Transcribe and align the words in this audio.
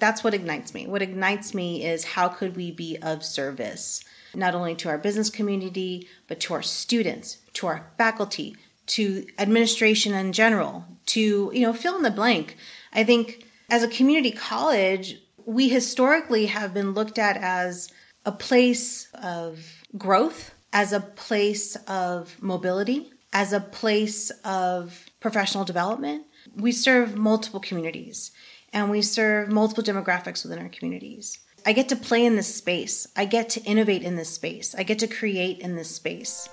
That's 0.00 0.24
what 0.24 0.34
ignites 0.34 0.74
me. 0.74 0.86
What 0.86 1.02
ignites 1.02 1.54
me 1.54 1.84
is 1.84 2.04
how 2.04 2.28
could 2.28 2.56
we 2.56 2.70
be 2.70 2.96
of 3.02 3.24
service, 3.24 4.02
not 4.34 4.54
only 4.54 4.74
to 4.76 4.88
our 4.88 4.98
business 4.98 5.30
community, 5.30 6.08
but 6.26 6.40
to 6.40 6.54
our 6.54 6.62
students, 6.62 7.38
to 7.54 7.66
our 7.66 7.92
faculty, 7.98 8.56
to 8.86 9.26
administration 9.38 10.14
in 10.14 10.32
general, 10.32 10.84
to, 11.06 11.50
you 11.54 11.60
know, 11.60 11.72
fill 11.72 11.96
in 11.96 12.02
the 12.02 12.10
blank. 12.10 12.56
I 12.92 13.04
think 13.04 13.44
as 13.68 13.82
a 13.82 13.88
community 13.88 14.32
college, 14.32 15.20
we 15.44 15.68
historically 15.68 16.46
have 16.46 16.74
been 16.74 16.92
looked 16.92 17.18
at 17.18 17.36
as 17.36 17.92
a 18.24 18.32
place 18.32 19.08
of 19.14 19.64
growth, 19.96 20.54
as 20.72 20.92
a 20.92 21.00
place 21.00 21.76
of 21.86 22.40
mobility, 22.42 23.12
as 23.32 23.52
a 23.52 23.60
place 23.60 24.30
of 24.44 25.06
professional 25.20 25.64
development. 25.64 26.24
We 26.56 26.72
serve 26.72 27.16
multiple 27.16 27.60
communities 27.60 28.32
and 28.72 28.90
we 28.90 29.02
serve 29.02 29.50
multiple 29.50 29.82
demographics 29.82 30.42
within 30.42 30.58
our 30.58 30.68
communities. 30.68 31.38
I 31.66 31.72
get 31.72 31.88
to 31.90 31.96
play 31.96 32.24
in 32.24 32.36
this 32.36 32.54
space. 32.54 33.06
I 33.16 33.24
get 33.26 33.50
to 33.50 33.62
innovate 33.62 34.02
in 34.02 34.16
this 34.16 34.30
space. 34.30 34.74
I 34.74 34.82
get 34.82 34.98
to 35.00 35.06
create 35.06 35.58
in 35.58 35.76
this 35.76 35.94
space. 35.94 36.48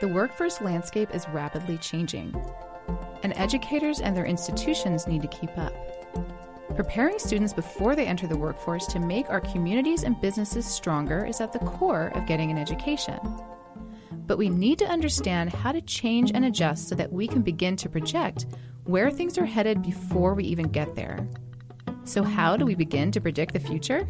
The 0.00 0.08
workforce 0.08 0.60
landscape 0.60 1.14
is 1.14 1.28
rapidly 1.28 1.76
changing, 1.76 2.34
and 3.22 3.34
educators 3.36 4.00
and 4.00 4.16
their 4.16 4.24
institutions 4.24 5.06
need 5.06 5.22
to 5.22 5.28
keep 5.28 5.56
up. 5.58 5.74
Preparing 6.74 7.18
students 7.18 7.52
before 7.52 7.94
they 7.94 8.06
enter 8.06 8.26
the 8.26 8.36
workforce 8.36 8.86
to 8.86 8.98
make 8.98 9.28
our 9.28 9.42
communities 9.42 10.04
and 10.04 10.18
businesses 10.20 10.64
stronger 10.64 11.26
is 11.26 11.42
at 11.42 11.52
the 11.52 11.58
core 11.58 12.12
of 12.14 12.26
getting 12.26 12.50
an 12.50 12.56
education. 12.56 13.18
But 14.30 14.38
we 14.38 14.48
need 14.48 14.78
to 14.78 14.86
understand 14.86 15.52
how 15.52 15.72
to 15.72 15.80
change 15.80 16.30
and 16.32 16.44
adjust 16.44 16.88
so 16.88 16.94
that 16.94 17.12
we 17.12 17.26
can 17.26 17.42
begin 17.42 17.74
to 17.74 17.88
project 17.88 18.46
where 18.84 19.10
things 19.10 19.36
are 19.38 19.44
headed 19.44 19.82
before 19.82 20.34
we 20.34 20.44
even 20.44 20.68
get 20.68 20.94
there. 20.94 21.28
So, 22.04 22.22
how 22.22 22.56
do 22.56 22.64
we 22.64 22.76
begin 22.76 23.10
to 23.10 23.20
predict 23.20 23.54
the 23.54 23.58
future? 23.58 24.06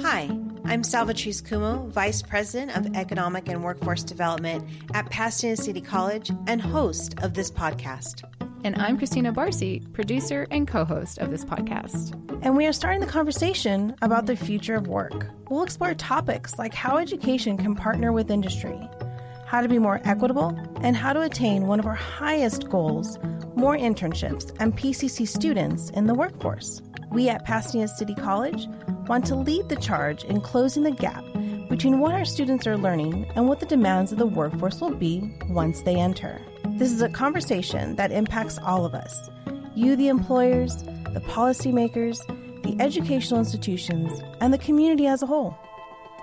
Hi, 0.00 0.22
I'm 0.64 0.82
Salvatrice 0.82 1.40
Cummo, 1.40 1.86
Vice 1.86 2.20
President 2.20 2.76
of 2.76 2.96
Economic 2.96 3.48
and 3.48 3.62
Workforce 3.62 4.02
Development 4.02 4.68
at 4.92 5.08
Pasadena 5.08 5.56
City 5.56 5.80
College 5.80 6.32
and 6.48 6.60
host 6.60 7.14
of 7.22 7.34
this 7.34 7.52
podcast. 7.52 8.24
And 8.64 8.74
I'm 8.74 8.98
Christina 8.98 9.30
Barcy, 9.30 9.86
producer 9.92 10.48
and 10.50 10.66
co 10.66 10.84
host 10.84 11.18
of 11.18 11.30
this 11.30 11.44
podcast. 11.44 12.12
And 12.42 12.56
we 12.56 12.66
are 12.66 12.72
starting 12.72 13.00
the 13.00 13.06
conversation 13.06 13.94
about 14.02 14.26
the 14.26 14.34
future 14.34 14.74
of 14.74 14.88
work. 14.88 15.28
We'll 15.48 15.62
explore 15.62 15.94
topics 15.94 16.58
like 16.58 16.74
how 16.74 16.96
education 16.96 17.56
can 17.56 17.76
partner 17.76 18.10
with 18.10 18.30
industry, 18.30 18.80
how 19.46 19.60
to 19.60 19.68
be 19.68 19.78
more 19.78 20.00
equitable, 20.04 20.58
and 20.80 20.96
how 20.96 21.12
to 21.12 21.20
attain 21.22 21.66
one 21.66 21.78
of 21.78 21.86
our 21.86 21.94
highest 21.94 22.68
goals 22.68 23.18
more 23.56 23.76
internships 23.76 24.54
and 24.58 24.76
PCC 24.76 25.26
students 25.26 25.90
in 25.90 26.06
the 26.06 26.14
workforce. 26.14 26.82
We 27.12 27.28
at 27.28 27.44
Pasadena 27.44 27.88
City 27.88 28.14
College 28.14 28.66
want 29.06 29.24
to 29.26 29.36
lead 29.36 29.68
the 29.68 29.76
charge 29.76 30.24
in 30.24 30.40
closing 30.40 30.82
the 30.82 30.90
gap 30.90 31.24
between 31.68 32.00
what 32.00 32.14
our 32.14 32.24
students 32.24 32.66
are 32.66 32.76
learning 32.76 33.30
and 33.36 33.48
what 33.48 33.60
the 33.60 33.66
demands 33.66 34.12
of 34.12 34.18
the 34.18 34.26
workforce 34.26 34.80
will 34.80 34.94
be 34.94 35.36
once 35.48 35.82
they 35.82 35.96
enter. 35.96 36.40
This 36.70 36.90
is 36.90 37.02
a 37.02 37.08
conversation 37.08 37.96
that 37.96 38.12
impacts 38.12 38.58
all 38.58 38.84
of 38.84 38.94
us 38.94 39.30
you, 39.76 39.96
the 39.96 40.08
employers, 40.08 40.84
the 41.12 41.22
policymakers, 41.26 42.20
the 42.62 42.76
educational 42.80 43.40
institutions, 43.40 44.22
and 44.40 44.52
the 44.52 44.58
community 44.58 45.06
as 45.06 45.20
a 45.20 45.26
whole. 45.26 45.56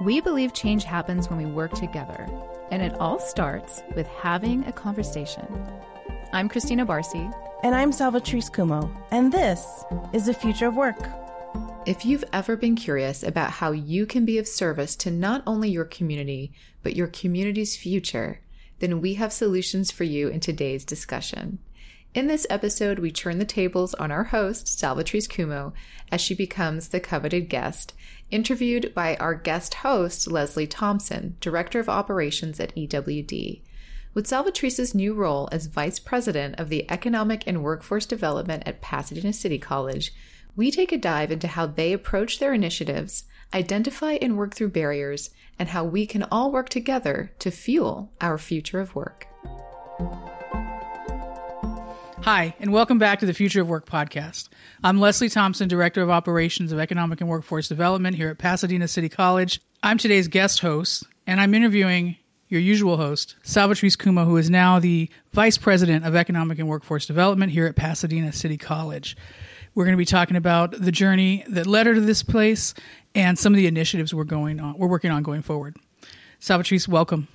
We 0.01 0.21
believe 0.21 0.53
change 0.53 0.85
happens 0.85 1.29
when 1.29 1.37
we 1.37 1.45
work 1.45 1.73
together, 1.73 2.27
and 2.71 2.81
it 2.81 2.99
all 2.99 3.19
starts 3.19 3.83
with 3.95 4.07
having 4.07 4.65
a 4.65 4.71
conversation. 4.71 5.45
I'm 6.33 6.49
Christina 6.49 6.85
Barcy. 6.85 7.29
And 7.63 7.75
I'm 7.75 7.91
Salvatrice 7.91 8.49
Cummo, 8.49 8.89
and 9.11 9.31
this 9.31 9.83
is 10.13 10.25
The 10.25 10.33
Future 10.33 10.67
of 10.67 10.75
Work. 10.75 10.97
If 11.85 12.05
you've 12.05 12.23
ever 12.33 12.55
been 12.55 12.75
curious 12.75 13.21
about 13.21 13.51
how 13.51 13.71
you 13.71 14.07
can 14.07 14.25
be 14.25 14.39
of 14.39 14.47
service 14.47 14.95
to 14.95 15.11
not 15.11 15.43
only 15.45 15.69
your 15.69 15.85
community, 15.85 16.53
but 16.81 16.95
your 16.95 17.05
community's 17.07 17.77
future, 17.77 18.39
then 18.79 18.99
we 18.99 19.13
have 19.13 19.31
solutions 19.31 19.91
for 19.91 20.05
you 20.05 20.29
in 20.29 20.39
today's 20.39 20.83
discussion. 20.83 21.59
In 22.13 22.27
this 22.27 22.45
episode, 22.49 22.99
we 22.99 23.09
turn 23.09 23.39
the 23.39 23.45
tables 23.45 23.93
on 23.93 24.11
our 24.11 24.25
host, 24.25 24.67
Salvatrice 24.67 25.29
Cummo, 25.29 25.71
as 26.11 26.19
she 26.19 26.35
becomes 26.35 26.89
the 26.89 26.99
coveted 26.99 27.47
guest, 27.47 27.93
interviewed 28.29 28.93
by 28.93 29.15
our 29.15 29.33
guest 29.33 29.75
host, 29.75 30.29
Leslie 30.29 30.67
Thompson, 30.67 31.37
Director 31.39 31.79
of 31.79 31.87
Operations 31.87 32.59
at 32.59 32.75
EWD. 32.75 33.61
With 34.13 34.27
Salvatrice's 34.27 34.93
new 34.93 35.13
role 35.13 35.47
as 35.53 35.67
Vice 35.67 35.99
President 35.99 36.59
of 36.59 36.67
the 36.67 36.85
Economic 36.91 37.43
and 37.47 37.63
Workforce 37.63 38.05
Development 38.05 38.61
at 38.65 38.81
Pasadena 38.81 39.31
City 39.31 39.57
College, 39.57 40.13
we 40.53 40.69
take 40.69 40.91
a 40.91 40.97
dive 40.97 41.31
into 41.31 41.47
how 41.47 41.65
they 41.65 41.93
approach 41.93 42.39
their 42.39 42.53
initiatives, 42.53 43.23
identify 43.53 44.15
and 44.21 44.37
work 44.37 44.53
through 44.53 44.71
barriers, 44.71 45.29
and 45.57 45.69
how 45.69 45.85
we 45.85 46.05
can 46.05 46.23
all 46.23 46.51
work 46.51 46.67
together 46.67 47.31
to 47.39 47.51
fuel 47.51 48.11
our 48.19 48.37
future 48.37 48.81
of 48.81 48.95
work. 48.95 49.27
Hi, 52.23 52.53
and 52.59 52.71
welcome 52.71 52.99
back 52.99 53.19
to 53.21 53.25
the 53.25 53.33
Future 53.33 53.61
of 53.61 53.67
Work 53.67 53.87
podcast. 53.87 54.49
I'm 54.83 54.99
Leslie 54.99 55.27
Thompson, 55.27 55.67
Director 55.67 56.03
of 56.03 56.11
Operations 56.11 56.71
of 56.71 56.77
Economic 56.77 57.19
and 57.19 57.27
Workforce 57.27 57.67
Development 57.67 58.15
here 58.15 58.29
at 58.29 58.37
Pasadena 58.37 58.87
City 58.87 59.09
College. 59.09 59.59
I'm 59.81 59.97
today's 59.97 60.27
guest 60.27 60.59
host, 60.59 61.03
and 61.25 61.41
I'm 61.41 61.55
interviewing 61.55 62.17
your 62.47 62.61
usual 62.61 62.95
host, 62.95 63.37
Salvatrice 63.43 63.97
Cummo, 63.97 64.23
who 64.23 64.37
is 64.37 64.51
now 64.51 64.77
the 64.77 65.09
Vice 65.33 65.57
President 65.57 66.05
of 66.05 66.15
Economic 66.15 66.59
and 66.59 66.67
Workforce 66.67 67.07
Development 67.07 67.51
here 67.51 67.65
at 67.65 67.75
Pasadena 67.75 68.31
City 68.31 68.55
College. 68.55 69.17
We're 69.73 69.85
going 69.85 69.97
to 69.97 69.97
be 69.97 70.05
talking 70.05 70.37
about 70.37 70.79
the 70.79 70.91
journey 70.91 71.43
that 71.49 71.65
led 71.65 71.87
her 71.87 71.95
to 71.95 72.01
this 72.01 72.21
place 72.21 72.75
and 73.15 73.39
some 73.39 73.51
of 73.51 73.57
the 73.57 73.65
initiatives 73.65 74.13
we're 74.13 74.25
going 74.25 74.59
on, 74.59 74.77
we're 74.77 74.87
working 74.87 75.09
on 75.09 75.23
going 75.23 75.41
forward. 75.41 75.75
Salvatrice, 76.39 76.87
welcome. 76.87 77.27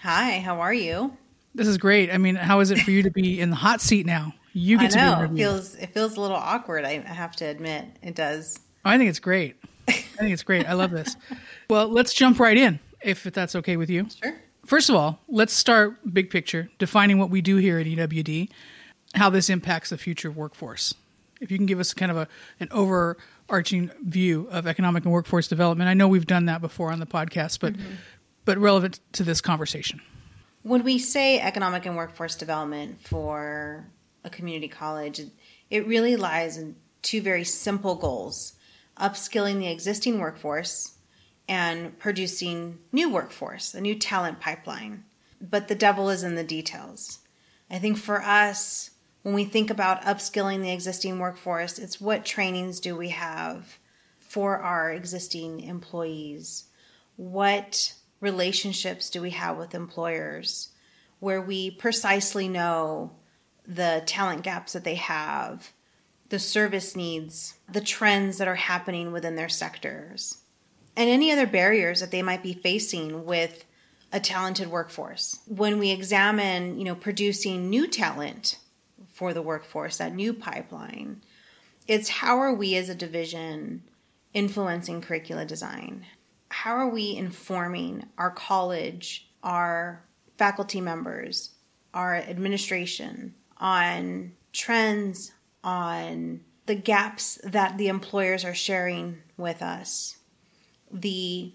Hi, 0.00 0.40
how 0.40 0.60
are 0.60 0.74
you? 0.74 1.16
This 1.54 1.68
is 1.68 1.78
great. 1.78 2.10
I 2.12 2.18
mean, 2.18 2.34
how 2.34 2.60
is 2.60 2.70
it 2.70 2.80
for 2.80 2.90
you 2.90 3.02
to 3.02 3.10
be 3.10 3.40
in 3.40 3.50
the 3.50 3.56
hot 3.56 3.80
seat 3.80 4.06
now? 4.06 4.34
You 4.52 4.78
get 4.78 4.96
I 4.96 5.10
know. 5.10 5.22
to 5.22 5.28
be. 5.28 5.40
It 5.40 5.44
feels 5.44 5.74
it 5.76 5.86
feels 5.92 6.16
a 6.16 6.20
little 6.20 6.36
awkward. 6.36 6.84
I 6.84 7.00
have 7.00 7.34
to 7.36 7.44
admit, 7.44 7.86
it 8.02 8.14
does. 8.14 8.58
I 8.84 8.98
think 8.98 9.10
it's 9.10 9.20
great. 9.20 9.56
I 9.88 9.92
think 9.92 10.32
it's 10.32 10.42
great. 10.42 10.68
I 10.68 10.74
love 10.74 10.90
this. 10.90 11.16
Well, 11.68 11.88
let's 11.88 12.12
jump 12.12 12.38
right 12.38 12.56
in 12.56 12.78
if 13.02 13.24
that's 13.24 13.54
okay 13.56 13.76
with 13.76 13.90
you. 13.90 14.06
Sure. 14.22 14.34
First 14.64 14.88
of 14.88 14.96
all, 14.96 15.20
let's 15.28 15.52
start 15.52 15.96
big 16.12 16.30
picture, 16.30 16.70
defining 16.78 17.18
what 17.18 17.30
we 17.30 17.42
do 17.42 17.56
here 17.56 17.78
at 17.78 17.86
EWD, 17.86 18.48
how 19.14 19.28
this 19.28 19.50
impacts 19.50 19.90
the 19.90 19.98
future 19.98 20.30
workforce. 20.30 20.94
If 21.40 21.50
you 21.50 21.58
can 21.58 21.66
give 21.66 21.80
us 21.80 21.92
kind 21.92 22.10
of 22.10 22.16
a 22.16 22.28
an 22.60 22.68
overarching 22.70 23.90
view 24.04 24.48
of 24.50 24.66
economic 24.66 25.04
and 25.04 25.12
workforce 25.12 25.48
development. 25.48 25.88
I 25.90 25.94
know 25.94 26.08
we've 26.08 26.26
done 26.26 26.46
that 26.46 26.60
before 26.60 26.92
on 26.92 27.00
the 27.00 27.06
podcast, 27.06 27.60
but 27.60 27.74
mm-hmm. 27.74 27.94
but 28.44 28.56
relevant 28.58 29.00
to 29.12 29.24
this 29.24 29.40
conversation. 29.40 30.00
When 30.64 30.82
we 30.82 30.98
say 30.98 31.38
economic 31.38 31.84
and 31.84 31.94
workforce 31.94 32.36
development 32.36 32.98
for 32.98 33.86
a 34.24 34.30
community 34.30 34.66
college, 34.66 35.20
it 35.68 35.86
really 35.86 36.16
lies 36.16 36.56
in 36.56 36.76
two 37.02 37.20
very 37.20 37.44
simple 37.44 37.96
goals: 37.96 38.54
upskilling 38.98 39.58
the 39.58 39.68
existing 39.68 40.18
workforce 40.18 40.94
and 41.46 41.98
producing 41.98 42.78
new 42.92 43.10
workforce, 43.10 43.74
a 43.74 43.80
new 43.82 43.94
talent 43.94 44.40
pipeline. 44.40 45.04
But 45.38 45.68
the 45.68 45.74
devil 45.74 46.08
is 46.08 46.22
in 46.22 46.34
the 46.34 46.42
details. 46.42 47.18
I 47.70 47.78
think 47.78 47.98
for 47.98 48.22
us, 48.22 48.92
when 49.20 49.34
we 49.34 49.44
think 49.44 49.68
about 49.68 50.00
upskilling 50.00 50.62
the 50.62 50.72
existing 50.72 51.18
workforce, 51.18 51.78
it's 51.78 52.00
what 52.00 52.24
trainings 52.24 52.80
do 52.80 52.96
we 52.96 53.10
have 53.10 53.78
for 54.18 54.56
our 54.56 54.90
existing 54.90 55.60
employees? 55.60 56.64
What 57.16 57.92
relationships 58.20 59.10
do 59.10 59.20
we 59.20 59.30
have 59.30 59.56
with 59.56 59.74
employers 59.74 60.70
where 61.20 61.40
we 61.40 61.70
precisely 61.70 62.48
know 62.48 63.12
the 63.66 64.02
talent 64.06 64.42
gaps 64.42 64.74
that 64.74 64.84
they 64.84 64.96
have, 64.96 65.72
the 66.28 66.38
service 66.38 66.94
needs, 66.94 67.54
the 67.70 67.80
trends 67.80 68.38
that 68.38 68.48
are 68.48 68.54
happening 68.54 69.12
within 69.12 69.36
their 69.36 69.48
sectors? 69.48 70.38
and 70.96 71.10
any 71.10 71.32
other 71.32 71.46
barriers 71.46 72.00
that 72.00 72.10
they 72.10 72.22
might 72.22 72.42
be 72.42 72.54
facing 72.54 73.24
with 73.24 73.64
a 74.12 74.20
talented 74.20 74.68
workforce. 74.68 75.40
When 75.46 75.78
we 75.78 75.90
examine, 75.90 76.78
you 76.78 76.84
know, 76.84 76.94
producing 76.94 77.68
new 77.68 77.88
talent 77.88 78.58
for 79.12 79.34
the 79.34 79.42
workforce, 79.42 79.98
that 79.98 80.14
new 80.14 80.32
pipeline, 80.32 81.22
it's 81.88 82.08
how 82.08 82.38
are 82.38 82.54
we 82.54 82.76
as 82.76 82.88
a 82.88 82.94
division 82.94 83.82
influencing 84.32 85.00
curricula 85.00 85.44
design? 85.44 86.06
How 86.54 86.76
are 86.76 86.88
we 86.88 87.16
informing 87.16 88.06
our 88.16 88.30
college, 88.30 89.28
our 89.42 90.02
faculty 90.38 90.80
members, 90.80 91.50
our 91.92 92.16
administration 92.16 93.34
on 93.58 94.32
trends, 94.52 95.32
on 95.62 96.40
the 96.66 96.74
gaps 96.74 97.38
that 97.44 97.76
the 97.76 97.88
employers 97.88 98.44
are 98.44 98.54
sharing 98.54 99.18
with 99.36 99.62
us? 99.62 100.16
the 100.94 101.52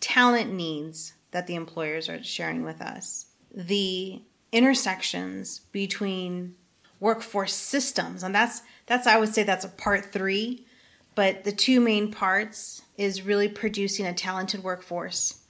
talent 0.00 0.52
needs 0.52 1.14
that 1.30 1.46
the 1.46 1.54
employers 1.54 2.08
are 2.08 2.22
sharing 2.22 2.62
with 2.62 2.80
us, 2.82 3.26
the 3.52 4.22
intersections 4.52 5.60
between 5.72 6.54
workforce 7.00 7.54
systems, 7.54 8.22
and 8.22 8.34
that's 8.34 8.62
that's 8.86 9.06
I 9.06 9.18
would 9.18 9.34
say 9.34 9.42
that's 9.42 9.64
a 9.64 9.70
part 9.70 10.12
three. 10.12 10.66
But 11.14 11.44
the 11.44 11.52
two 11.52 11.80
main 11.80 12.10
parts 12.10 12.81
is 12.96 13.22
really 13.22 13.48
producing 13.48 14.06
a 14.06 14.14
talented 14.14 14.62
workforce 14.62 15.42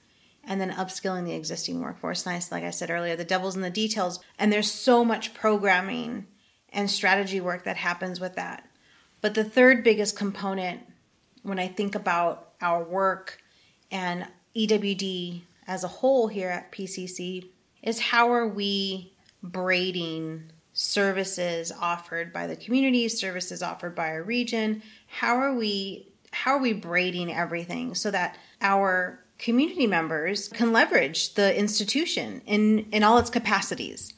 and 0.43 0.59
then 0.59 0.71
upskilling 0.71 1.25
the 1.25 1.33
existing 1.33 1.81
workforce. 1.81 2.25
Nice, 2.25 2.51
like 2.51 2.63
I 2.63 2.71
said 2.71 2.89
earlier, 2.89 3.15
the 3.15 3.23
devil's 3.23 3.55
in 3.55 3.61
the 3.61 3.69
details. 3.69 4.19
And 4.37 4.51
there's 4.51 4.71
so 4.71 5.05
much 5.05 5.33
programming 5.33 6.27
and 6.71 6.89
strategy 6.89 7.39
work 7.39 7.63
that 7.63 7.77
happens 7.77 8.19
with 8.19 8.35
that. 8.35 8.67
But 9.21 9.35
the 9.35 9.43
third 9.43 9.83
biggest 9.83 10.17
component 10.17 10.81
when 11.43 11.59
I 11.59 11.67
think 11.67 11.95
about 11.95 12.53
our 12.61 12.83
work 12.83 13.41
and 13.91 14.27
EWD 14.55 15.41
as 15.67 15.83
a 15.83 15.89
whole 15.89 16.27
here 16.27 16.49
at 16.49 16.71
PCC 16.71 17.47
is 17.81 17.99
how 17.99 18.31
are 18.31 18.47
we 18.47 19.13
braiding 19.41 20.51
services 20.73 21.71
offered 21.71 22.33
by 22.33 22.47
the 22.47 22.55
community, 22.55 23.07
services 23.07 23.61
offered 23.61 23.95
by 23.95 24.09
our 24.09 24.23
region? 24.23 24.81
How 25.07 25.35
are 25.37 25.53
we 25.53 26.12
how 26.43 26.55
are 26.55 26.61
we 26.61 26.73
braiding 26.73 27.31
everything 27.33 27.95
so 27.95 28.11
that 28.11 28.37
our 28.59 29.17
community 29.39 29.87
members 29.87 30.49
can 30.49 30.73
leverage 30.73 31.35
the 31.35 31.57
institution 31.57 32.41
in 32.45 32.79
in 32.91 33.01
all 33.01 33.17
its 33.17 33.29
capacities? 33.29 34.13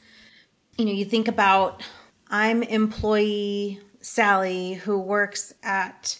You 0.76 0.86
know, 0.86 0.92
you 0.92 1.04
think 1.04 1.28
about 1.28 1.84
I'm 2.28 2.64
employee 2.64 3.78
Sally 4.00 4.74
who 4.74 4.98
works 4.98 5.54
at 5.62 6.18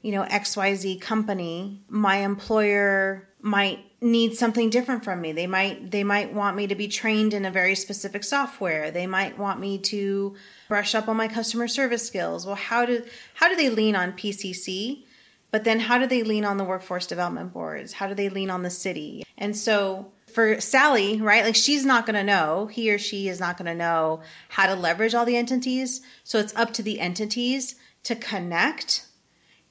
you 0.00 0.12
know 0.12 0.22
XYZ 0.22 1.00
company. 1.00 1.82
My 1.88 2.18
employer 2.18 3.28
might 3.40 3.80
need 4.00 4.36
something 4.36 4.70
different 4.70 5.02
from 5.02 5.20
me. 5.20 5.32
They 5.32 5.48
might 5.48 5.90
they 5.90 6.04
might 6.04 6.32
want 6.32 6.56
me 6.56 6.68
to 6.68 6.76
be 6.76 6.86
trained 6.86 7.34
in 7.34 7.44
a 7.44 7.50
very 7.50 7.74
specific 7.74 8.22
software. 8.22 8.92
They 8.92 9.08
might 9.08 9.36
want 9.36 9.58
me 9.58 9.78
to 9.78 10.36
brush 10.68 10.94
up 10.94 11.08
on 11.08 11.16
my 11.16 11.26
customer 11.26 11.66
service 11.66 12.06
skills. 12.06 12.46
Well, 12.46 12.54
how 12.54 12.86
do 12.86 13.02
how 13.34 13.48
do 13.48 13.56
they 13.56 13.70
lean 13.70 13.96
on 13.96 14.12
PCC? 14.12 15.02
But 15.50 15.64
then 15.64 15.80
how 15.80 15.98
do 15.98 16.06
they 16.06 16.22
lean 16.22 16.44
on 16.44 16.58
the 16.58 16.64
workforce 16.64 17.06
development 17.06 17.52
boards? 17.52 17.94
How 17.94 18.06
do 18.06 18.14
they 18.14 18.28
lean 18.28 18.50
on 18.50 18.62
the 18.62 18.70
city? 18.70 19.24
And 19.38 19.56
so 19.56 20.12
for 20.26 20.60
Sally, 20.60 21.20
right? 21.20 21.44
Like 21.44 21.56
she's 21.56 21.86
not 21.86 22.04
going 22.04 22.16
to 22.16 22.22
know, 22.22 22.66
he 22.66 22.92
or 22.92 22.98
she 22.98 23.28
is 23.28 23.40
not 23.40 23.56
going 23.56 23.66
to 23.66 23.74
know 23.74 24.20
how 24.50 24.66
to 24.66 24.74
leverage 24.74 25.14
all 25.14 25.24
the 25.24 25.36
entities. 25.36 26.02
So 26.22 26.38
it's 26.38 26.54
up 26.54 26.72
to 26.74 26.82
the 26.82 27.00
entities 27.00 27.76
to 28.04 28.14
connect 28.14 29.06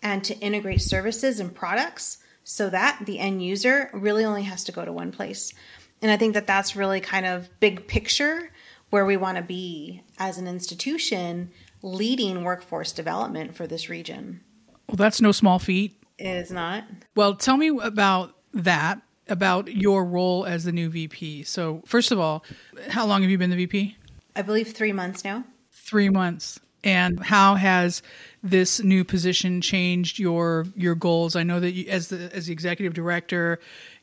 and 0.02 0.24
to 0.24 0.38
integrate 0.40 0.82
services 0.82 1.40
and 1.40 1.54
products 1.54 2.18
so 2.44 2.70
that 2.70 3.02
the 3.06 3.20
end 3.20 3.44
user 3.44 3.90
really 3.94 4.26
only 4.26 4.44
has 4.44 4.64
to 4.66 4.72
go 4.72 4.86
to 4.86 4.92
one 4.92 5.12
place. 5.12 5.54
And 6.02 6.12
I 6.12 6.18
think 6.18 6.34
that 6.34 6.48
that's 6.48 6.76
really 6.76 7.02
kind 7.02 7.26
of 7.26 7.50
big 7.60 7.88
picture 7.88 8.52
where 8.90 9.06
we 9.06 9.18
want 9.18 9.38
to 9.38 9.44
be 9.44 10.04
as 10.18 10.38
an 10.38 10.48
institution 10.48 11.52
leading 11.82 12.44
workforce 12.44 12.92
development 12.92 13.56
for 13.56 13.68
this 13.68 13.90
region. 13.90 14.42
Well, 14.88 14.96
that's 14.96 15.22
no 15.22 15.32
small 15.32 15.60
feat. 15.60 16.02
It 16.18 16.28
is 16.28 16.52
not. 16.52 16.86
Well, 17.16 17.36
tell 17.36 17.58
me 17.58 17.70
about 17.70 18.34
that, 18.54 19.02
about 19.28 19.74
your 19.74 20.06
role 20.06 20.46
as 20.46 20.64
the 20.64 20.72
new 20.72 20.90
VP. 20.90 21.44
So, 21.44 21.82
first 21.86 22.12
of 22.12 22.20
all, 22.20 22.44
how 22.90 23.06
long 23.06 23.22
have 23.22 23.30
you 23.30 23.38
been 23.38 23.50
the 23.50 23.56
VP? 23.56 23.96
I 24.36 24.42
believe 24.42 24.72
three 24.72 24.94
months 24.94 25.24
now. 25.24 25.44
Three 25.72 26.10
months. 26.10 26.60
And 26.84 27.20
how 27.20 27.56
has 27.56 28.02
this 28.44 28.82
new 28.82 29.04
position 29.04 29.62
changed 29.62 30.20
your 30.20 30.66
your 30.76 30.96
goals? 30.96 31.36
I 31.36 31.44
know 31.44 31.60
that 31.60 31.72
you, 31.72 31.90
as 31.90 32.08
the 32.08 32.34
as 32.34 32.48
the 32.48 32.54
executive 32.54 32.94
director, 32.94 33.60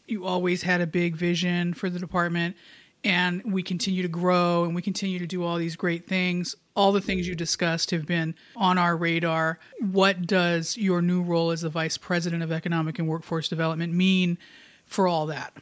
you 0.06 0.26
always 0.26 0.62
had 0.62 0.80
a 0.80 0.86
big 0.86 1.16
vision 1.16 1.72
for 1.72 1.88
the 1.88 1.98
department, 1.98 2.56
and 3.04 3.42
we 3.44 3.62
continue 3.62 4.02
to 4.02 4.08
grow 4.08 4.64
and 4.64 4.74
we 4.74 4.82
continue 4.82 5.18
to 5.18 5.26
do 5.26 5.44
all 5.44 5.58
these 5.58 5.76
great 5.76 6.06
things. 6.06 6.56
All 6.74 6.90
the 6.90 7.00
things 7.00 7.28
you 7.28 7.34
discussed 7.34 7.90
have 7.90 8.06
been 8.06 8.34
on 8.56 8.78
our 8.78 8.96
radar. 8.96 9.58
What 9.78 10.26
does 10.26 10.76
your 10.76 11.02
new 11.02 11.22
role 11.22 11.50
as 11.50 11.60
the 11.60 11.68
vice 11.68 11.98
president 11.98 12.42
of 12.42 12.50
economic 12.50 12.98
and 12.98 13.06
workforce 13.06 13.48
development 13.48 13.92
mean 13.92 14.38
for 14.86 15.06
all 15.06 15.26
that? 15.26 15.52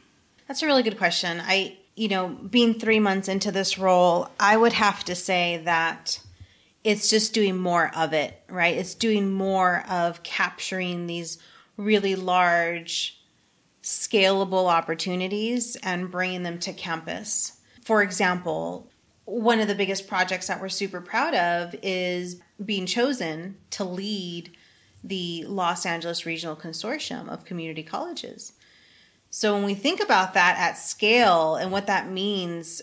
That's 0.47 0.63
a 0.63 0.65
really 0.65 0.83
good 0.83 0.97
question. 0.97 1.41
I, 1.43 1.77
you 1.95 2.07
know, 2.07 2.29
being 2.29 2.79
three 2.79 2.99
months 2.99 3.27
into 3.27 3.51
this 3.51 3.77
role, 3.77 4.29
I 4.39 4.57
would 4.57 4.73
have 4.73 5.03
to 5.05 5.15
say 5.15 5.61
that 5.65 6.19
it's 6.83 7.09
just 7.09 7.33
doing 7.33 7.57
more 7.57 7.91
of 7.95 8.13
it, 8.13 8.41
right? 8.49 8.75
It's 8.75 8.95
doing 8.95 9.31
more 9.31 9.83
of 9.89 10.23
capturing 10.23 11.07
these 11.07 11.37
really 11.77 12.15
large, 12.15 13.22
scalable 13.83 14.67
opportunities 14.67 15.75
and 15.83 16.09
bringing 16.09 16.43
them 16.43 16.59
to 16.59 16.73
campus. 16.73 17.59
For 17.83 18.01
example, 18.01 18.89
one 19.25 19.59
of 19.59 19.67
the 19.67 19.75
biggest 19.75 20.07
projects 20.07 20.47
that 20.47 20.61
we're 20.61 20.69
super 20.69 21.01
proud 21.01 21.33
of 21.33 21.75
is 21.83 22.41
being 22.63 22.85
chosen 22.85 23.57
to 23.71 23.83
lead 23.83 24.55
the 25.03 25.45
Los 25.47 25.85
Angeles 25.85 26.25
Regional 26.25 26.55
Consortium 26.55 27.27
of 27.27 27.45
Community 27.45 27.83
Colleges. 27.83 28.53
So 29.29 29.53
when 29.53 29.65
we 29.65 29.73
think 29.73 30.01
about 30.01 30.33
that 30.35 30.57
at 30.57 30.77
scale 30.77 31.55
and 31.55 31.71
what 31.71 31.87
that 31.87 32.09
means, 32.09 32.81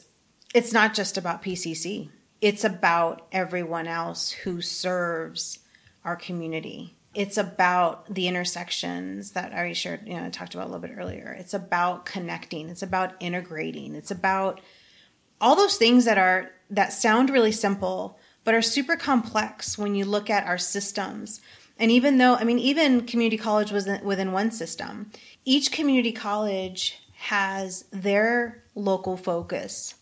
it's 0.55 0.73
not 0.73 0.95
just 0.95 1.17
about 1.17 1.43
PCC 1.43 2.11
it's 2.41 2.65
about 2.65 3.27
everyone 3.33 3.87
else 3.87 4.31
who 4.31 4.61
serves 4.61 5.59
our 6.05 6.17
community. 6.17 6.97
It's 7.15 7.37
about 7.37 8.13
the 8.13 8.29
intersections 8.29 9.33
that 9.33 9.53
I 9.53 9.73
shared, 9.73 10.07
you 10.07 10.15
know, 10.15 10.27
I 10.27 10.31
talked 10.31 10.55
about 10.55 10.69
a 10.69 10.71
little 10.71 10.87
bit 10.87 10.97
earlier. 10.97 11.37
It's 11.39 11.55
about 11.55 12.07
connecting. 12.07 12.69
It's 12.69 12.83
about 12.83 13.15
integrating. 13.21 13.95
It's 13.95 14.11
about 14.11 14.61
all 15.41 15.57
those 15.57 15.77
things 15.77 16.05
that 16.05 16.19
are 16.19 16.51
that 16.71 16.93
sound 16.93 17.31
really 17.31 17.53
simple 17.53 18.19
but 18.43 18.55
are 18.55 18.63
super 18.63 18.97
complex 18.97 19.77
when 19.77 19.95
you 19.95 20.05
look 20.05 20.31
at 20.31 20.47
our 20.47 20.57
systems. 20.57 21.43
And 21.79 21.91
even 21.91 22.17
though, 22.19 22.37
I 22.37 22.45
mean, 22.45 22.59
even 22.59 23.07
community 23.07 23.37
college 23.37 23.71
was 23.71 23.87
within 24.03 24.33
one 24.33 24.51
system, 24.51 25.11
each 25.45 25.73
community 25.73 26.13
college 26.13 27.03
has 27.15 27.85
their 27.93 28.63
local 28.75 29.17
focus 29.17 29.95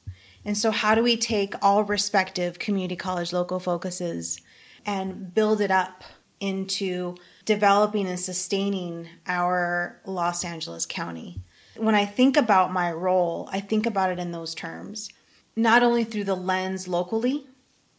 and 0.49 0.57
so, 0.57 0.71
how 0.71 0.95
do 0.95 1.03
we 1.03 1.19
take 1.19 1.55
all 1.61 1.85
respective 1.85 2.59
community 2.59 2.97
college 2.97 3.35
local 3.35 3.61
focuses 3.61 4.41
and 4.87 5.35
build 5.35 5.61
it 5.61 5.71
up 5.71 6.05
into 6.41 7.17
developing 7.45 8.07
and 8.07 8.19
sustaining 8.19 9.09
our 9.27 10.01
Los 10.05 10.45
Angeles 10.45 10.87
County? 10.87 11.41
When 11.77 11.95
I 11.95 12.05
think 12.05 12.37
about 12.37 12.73
my 12.73 12.93
role, 12.93 13.49
I 13.53 13.61
think 13.61 13.87
about 13.87 14.11
it 14.11 14.19
in 14.19 14.33
those 14.33 14.55
terms, 14.55 15.11
not 15.57 15.83
only 15.83 16.05
through 16.05 16.25
the 16.25 16.35
lens 16.35 16.89
locally, 16.89 17.47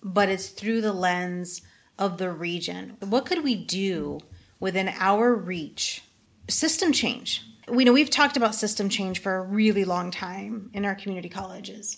but 0.02 0.30
it's 0.30 0.50
through 0.50 0.82
the 0.82 0.94
lens 0.94 1.62
of 1.98 2.18
the 2.18 2.32
region. 2.32 2.98
What 3.00 3.26
could 3.26 3.44
we 3.44 3.56
do 3.56 4.20
within 4.60 4.90
our 5.00 5.34
reach? 5.34 6.04
System 6.50 6.92
change. 6.92 7.44
We 7.68 7.86
know 7.86 7.94
we've 7.94 8.10
talked 8.10 8.38
about 8.38 8.56
system 8.56 8.90
change 8.90 9.20
for 9.20 9.36
a 9.36 9.44
really 9.44 9.86
long 9.86 10.12
time 10.12 10.72
in 10.74 10.86
our 10.86 10.96
community 10.96 11.30
colleges 11.30 11.98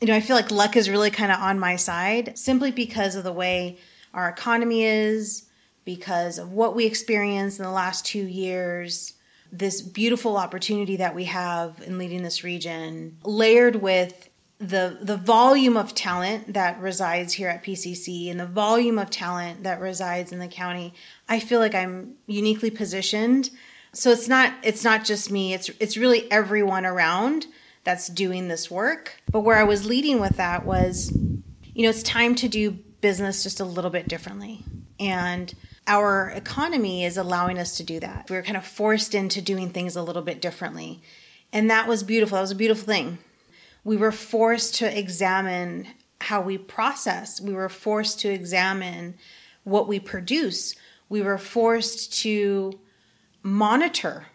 you 0.00 0.06
know, 0.06 0.14
I 0.14 0.20
feel 0.20 0.36
like 0.36 0.50
luck 0.50 0.76
is 0.76 0.88
really 0.88 1.10
kind 1.10 1.30
of 1.30 1.38
on 1.38 1.58
my 1.58 1.76
side 1.76 2.38
simply 2.38 2.70
because 2.70 3.16
of 3.16 3.24
the 3.24 3.32
way 3.32 3.78
our 4.14 4.28
economy 4.28 4.82
is, 4.82 5.46
because 5.84 6.38
of 6.38 6.52
what 6.52 6.74
we 6.74 6.86
experienced 6.86 7.58
in 7.58 7.64
the 7.64 7.70
last 7.70 8.04
two 8.04 8.26
years, 8.26 9.14
this 9.52 9.82
beautiful 9.82 10.36
opportunity 10.36 10.96
that 10.96 11.14
we 11.14 11.24
have 11.24 11.82
in 11.84 11.98
leading 11.98 12.22
this 12.22 12.44
region, 12.44 13.18
layered 13.24 13.76
with 13.76 14.28
the 14.58 14.98
the 15.00 15.16
volume 15.16 15.76
of 15.76 15.94
talent 15.94 16.52
that 16.52 16.78
resides 16.80 17.32
here 17.32 17.48
at 17.48 17.64
PCC 17.64 18.30
and 18.30 18.38
the 18.38 18.46
volume 18.46 18.98
of 18.98 19.08
talent 19.08 19.62
that 19.62 19.80
resides 19.80 20.32
in 20.32 20.38
the 20.38 20.48
county, 20.48 20.92
I 21.28 21.40
feel 21.40 21.60
like 21.60 21.74
I'm 21.74 22.14
uniquely 22.26 22.70
positioned. 22.70 23.50
So 23.94 24.10
it's 24.10 24.28
not 24.28 24.52
it's 24.62 24.84
not 24.84 25.04
just 25.04 25.30
me, 25.30 25.54
it's 25.54 25.70
it's 25.80 25.96
really 25.96 26.30
everyone 26.30 26.84
around 26.84 27.46
that's 27.84 28.08
doing 28.08 28.48
this 28.48 28.70
work. 28.70 29.20
But 29.30 29.40
where 29.40 29.56
I 29.56 29.64
was 29.64 29.86
leading 29.86 30.20
with 30.20 30.36
that 30.36 30.66
was, 30.66 31.10
you 31.10 31.82
know, 31.82 31.88
it's 31.88 32.02
time 32.02 32.34
to 32.36 32.48
do 32.48 32.72
business 33.00 33.42
just 33.42 33.60
a 33.60 33.64
little 33.64 33.90
bit 33.90 34.08
differently. 34.08 34.62
And 34.98 35.52
our 35.86 36.30
economy 36.30 37.04
is 37.04 37.16
allowing 37.16 37.58
us 37.58 37.76
to 37.78 37.82
do 37.82 38.00
that. 38.00 38.28
We 38.30 38.36
were 38.36 38.42
kind 38.42 38.56
of 38.56 38.64
forced 38.64 39.14
into 39.14 39.40
doing 39.42 39.70
things 39.70 39.96
a 39.96 40.02
little 40.02 40.22
bit 40.22 40.40
differently. 40.40 41.02
And 41.52 41.70
that 41.70 41.88
was 41.88 42.02
beautiful. 42.02 42.36
That 42.36 42.42
was 42.42 42.50
a 42.52 42.56
beautiful 42.56 42.84
thing. 42.84 43.18
We 43.82 43.96
were 43.96 44.12
forced 44.12 44.76
to 44.76 44.98
examine 44.98 45.88
how 46.20 46.42
we 46.42 46.58
process, 46.58 47.40
we 47.40 47.54
were 47.54 47.70
forced 47.70 48.20
to 48.20 48.28
examine 48.28 49.14
what 49.64 49.88
we 49.88 49.98
produce, 49.98 50.74
we 51.08 51.22
were 51.22 51.38
forced 51.38 52.12
to 52.20 52.78
monitor 53.42 54.26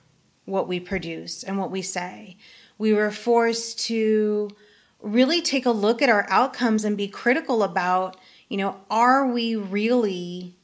what 0.46 0.68
we 0.68 0.80
produce 0.80 1.44
and 1.44 1.60
what 1.60 1.70
we 1.70 1.84
say 1.84 2.38
we 2.78 2.94
were 2.94 3.12
forced 3.12 3.80
to 3.80 4.50
really 5.02 5.42
take 5.42 5.66
a 5.66 5.72
look 5.72 6.02
at 6.02 6.10
our 6.10 6.26
outcomes 6.30 6.84
and 6.84 6.98
be 6.98 7.08
critical 7.08 7.64
about, 7.64 8.18
you 8.50 8.58
know, 8.58 8.78
are 8.90 9.28
we 9.28 9.56
really 9.56 10.56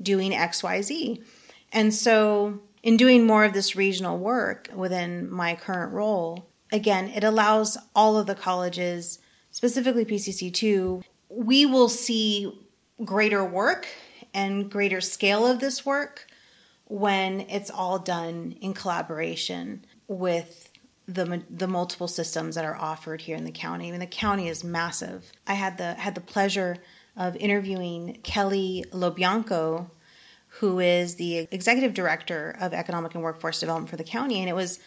doing 0.00 0.32
XYZ? 0.32 1.22
And 1.72 1.92
so, 1.92 2.60
in 2.82 2.96
doing 2.96 3.26
more 3.26 3.44
of 3.44 3.52
this 3.52 3.74
regional 3.74 4.18
work 4.18 4.70
within 4.74 5.30
my 5.30 5.54
current 5.56 5.92
role, 5.92 6.46
again, 6.72 7.08
it 7.08 7.24
allows 7.24 7.76
all 7.94 8.16
of 8.16 8.26
the 8.26 8.34
colleges, 8.34 9.18
specifically 9.50 10.04
PCC2, 10.04 11.02
we 11.28 11.66
will 11.66 11.88
see 11.88 12.52
greater 13.04 13.44
work 13.44 13.88
and 14.32 14.70
greater 14.70 15.00
scale 15.00 15.46
of 15.46 15.58
this 15.60 15.84
work 15.84 16.26
when 16.84 17.40
it's 17.42 17.70
all 17.70 17.98
done 17.98 18.56
in 18.60 18.72
collaboration 18.72 19.84
with 20.06 20.70
the 21.08 21.42
the 21.50 21.68
multiple 21.68 22.08
systems 22.08 22.54
that 22.54 22.64
are 22.64 22.76
offered 22.76 23.20
here 23.20 23.36
in 23.36 23.44
the 23.44 23.52
county. 23.52 23.88
I 23.88 23.90
mean, 23.90 24.00
the 24.00 24.06
county 24.06 24.48
is 24.48 24.64
massive. 24.64 25.30
I 25.46 25.54
had 25.54 25.78
the 25.78 25.94
had 25.94 26.14
the 26.14 26.20
pleasure 26.20 26.76
of 27.16 27.36
interviewing 27.36 28.18
Kelly 28.22 28.84
LoBianco, 28.90 29.90
who 30.48 30.78
is 30.80 31.16
the 31.16 31.48
executive 31.50 31.94
director 31.94 32.56
of 32.60 32.72
economic 32.72 33.14
and 33.14 33.22
workforce 33.22 33.60
development 33.60 33.90
for 33.90 33.96
the 33.96 34.04
county, 34.04 34.40
and 34.40 34.48
it 34.48 34.54
was 34.54 34.78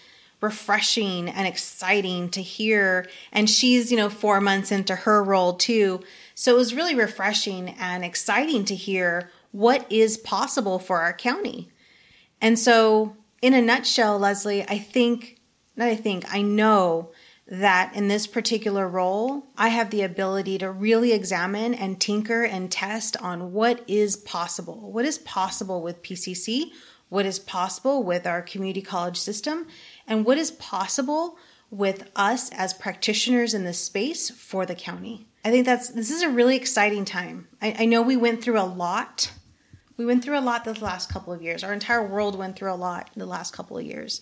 refreshing 0.42 1.28
and 1.28 1.48
exciting 1.48 2.30
to 2.30 2.42
hear. 2.42 3.08
And 3.32 3.50
she's, 3.50 3.92
you 3.92 3.98
know, 3.98 4.10
four 4.10 4.40
months 4.40 4.72
into 4.72 4.96
her 4.96 5.24
role 5.24 5.54
too. 5.54 6.02
So 6.34 6.54
it 6.54 6.58
was 6.58 6.74
really 6.74 6.96
refreshing 6.96 7.70
and 7.80 8.06
exciting 8.06 8.66
to 8.66 8.76
hear 8.76 9.32
what 9.52 9.92
is 9.92 10.18
possible 10.18 10.80
for 10.80 11.02
our 11.02 11.14
county. 11.14 11.70
And 12.42 12.58
so, 12.58 13.18
in 13.42 13.54
a 13.54 13.62
nutshell, 13.62 14.18
Leslie, 14.20 14.64
I 14.64 14.78
think, 14.78 15.40
not 15.76 15.88
I 15.88 15.96
think, 15.96 16.26
I 16.34 16.42
know 16.42 17.12
that 17.50 17.96
in 17.96 18.08
this 18.08 18.28
particular 18.28 18.88
role, 18.88 19.48
I 19.58 19.70
have 19.70 19.90
the 19.90 20.04
ability 20.04 20.60
to 20.60 20.72
really 20.72 21.14
examine 21.14 21.74
and 21.74 22.00
tinker 22.00 22.44
and 22.44 22.72
test 22.72 23.18
on 23.18 23.54
what 23.54 23.84
is 23.88 24.16
possible. 24.18 24.92
What 24.92 25.04
is 25.06 25.18
possible 25.18 25.82
with 25.82 26.04
PCC? 26.04 26.72
What 27.10 27.26
is 27.26 27.40
possible 27.40 28.04
with 28.04 28.28
our 28.28 28.44
community 28.44 28.84
college 28.84 29.18
system? 29.18 29.66
And 30.06 30.26
what 30.26 30.38
is 30.38 30.52
possible 30.52 31.38
with 31.72 32.08
us 32.16 32.52
as 32.52 32.74
practitioners 32.74 33.56
in 33.56 33.64
this 33.64 33.84
space 33.84 34.30
for 34.30 34.68
the 34.68 34.76
county? 34.76 35.28
I 35.44 35.50
think 35.50 35.66
that's 35.66 35.90
this 35.90 36.12
is 36.12 36.22
a 36.22 36.30
really 36.30 36.56
exciting 36.56 37.04
time. 37.04 37.48
I, 37.62 37.76
I 37.80 37.86
know 37.86 38.04
we 38.04 38.18
went 38.18 38.44
through 38.44 38.60
a 38.60 38.64
lot. 38.64 39.32
We 39.98 40.06
went 40.06 40.24
through 40.24 40.38
a 40.38 40.42
lot 40.42 40.66
the 40.66 40.80
last 40.84 41.12
couple 41.12 41.34
of 41.34 41.42
years. 41.42 41.64
Our 41.64 41.74
entire 41.74 42.06
world 42.06 42.38
went 42.38 42.58
through 42.58 42.72
a 42.72 42.76
lot 42.76 43.10
the 43.16 43.26
last 43.26 43.54
couple 43.54 43.78
of 43.78 43.86
years. 43.86 44.22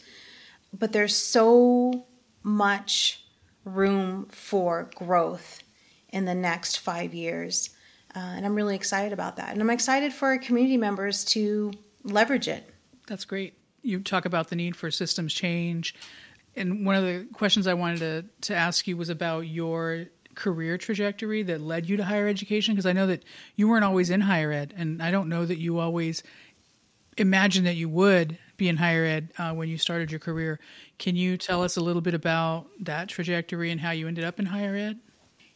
But 0.74 0.94
there's 0.94 1.16
so 1.16 2.06
much 2.48 3.24
room 3.66 4.26
for 4.30 4.90
growth 4.96 5.62
in 6.10 6.24
the 6.24 6.34
next 6.34 6.78
five 6.78 7.14
years. 7.14 7.72
Uh, 8.16 8.20
and 8.20 8.46
I'm 8.46 8.56
really 8.56 8.76
excited 8.76 9.12
about 9.12 9.36
that. 9.36 9.52
And 9.52 9.62
I'm 9.62 9.70
excited 9.70 10.14
for 10.14 10.30
our 10.30 10.38
community 10.38 10.78
members 10.78 11.26
to 11.26 11.74
leverage 12.04 12.48
it. 12.48 12.68
That's 13.06 13.26
great. 13.26 13.54
You 13.82 14.00
talk 14.00 14.26
about 14.26 14.48
the 14.48 14.56
need 14.56 14.76
for 14.76 14.90
systems 14.90 15.34
change. 15.34 15.94
And 16.56 16.86
one 16.86 16.96
of 16.96 17.04
the 17.04 17.28
questions 17.34 17.68
I 17.68 17.74
wanted 17.74 18.00
to, 18.00 18.26
to 18.48 18.56
ask 18.56 18.88
you 18.88 18.96
was 18.96 19.10
about 19.10 19.42
your 19.42 20.06
career 20.36 20.78
trajectory 20.78 21.44
that 21.44 21.60
led 21.60 21.90
you 21.90 21.98
to 21.98 22.06
higher 22.06 22.28
education? 22.28 22.74
Because 22.74 22.86
I 22.86 22.94
know 22.94 23.08
that 23.08 23.24
you 23.56 23.68
weren't 23.68 23.84
always 23.84 24.10
in 24.10 24.22
higher 24.22 24.54
ed, 24.54 24.74
and 24.78 25.04
I 25.04 25.12
don't 25.12 25.28
know 25.28 25.46
that 25.46 25.58
you 25.58 25.80
always 25.80 26.24
imagined 27.18 27.68
that 27.68 27.76
you 27.76 27.90
would 27.90 28.38
be 28.58 28.68
in 28.68 28.78
higher 28.78 29.06
ed 29.06 29.32
uh, 29.38 29.54
when 29.54 29.70
you 29.70 29.78
started 29.78 30.12
your 30.12 30.20
career. 30.20 30.60
Can 30.98 31.16
you 31.16 31.38
tell 31.38 31.64
us 31.64 31.78
a 31.78 31.82
little 31.82 32.02
bit 32.02 32.14
about 32.14 32.68
that 32.82 33.08
trajectory 33.08 33.72
and 33.72 33.80
how 33.80 33.92
you 33.92 34.08
ended 34.08 34.26
up 34.26 34.40
in 34.40 34.48
higher 34.48 34.76
ed? 34.76 35.00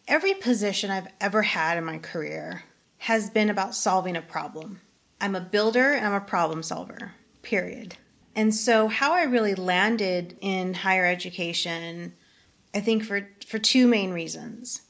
Every 0.07 0.33
position 0.35 0.91
I've 0.91 1.07
ever 1.19 1.41
had 1.41 1.77
in 1.77 1.83
my 1.83 1.97
career 1.97 2.63
has 2.99 3.29
been 3.29 3.49
about 3.49 3.75
solving 3.75 4.15
a 4.15 4.21
problem. 4.21 4.81
I'm 5.19 5.35
a 5.35 5.41
builder 5.41 5.93
and 5.93 6.05
I'm 6.05 6.13
a 6.13 6.21
problem 6.21 6.63
solver, 6.63 7.13
period. 7.41 7.95
And 8.35 8.53
so, 8.55 8.87
how 8.87 9.13
I 9.13 9.23
really 9.23 9.55
landed 9.55 10.37
in 10.39 10.73
higher 10.73 11.05
education, 11.05 12.13
I 12.73 12.79
think 12.79 13.03
for, 13.03 13.27
for 13.45 13.59
two 13.59 13.87
main 13.87 14.11
reasons 14.11 14.81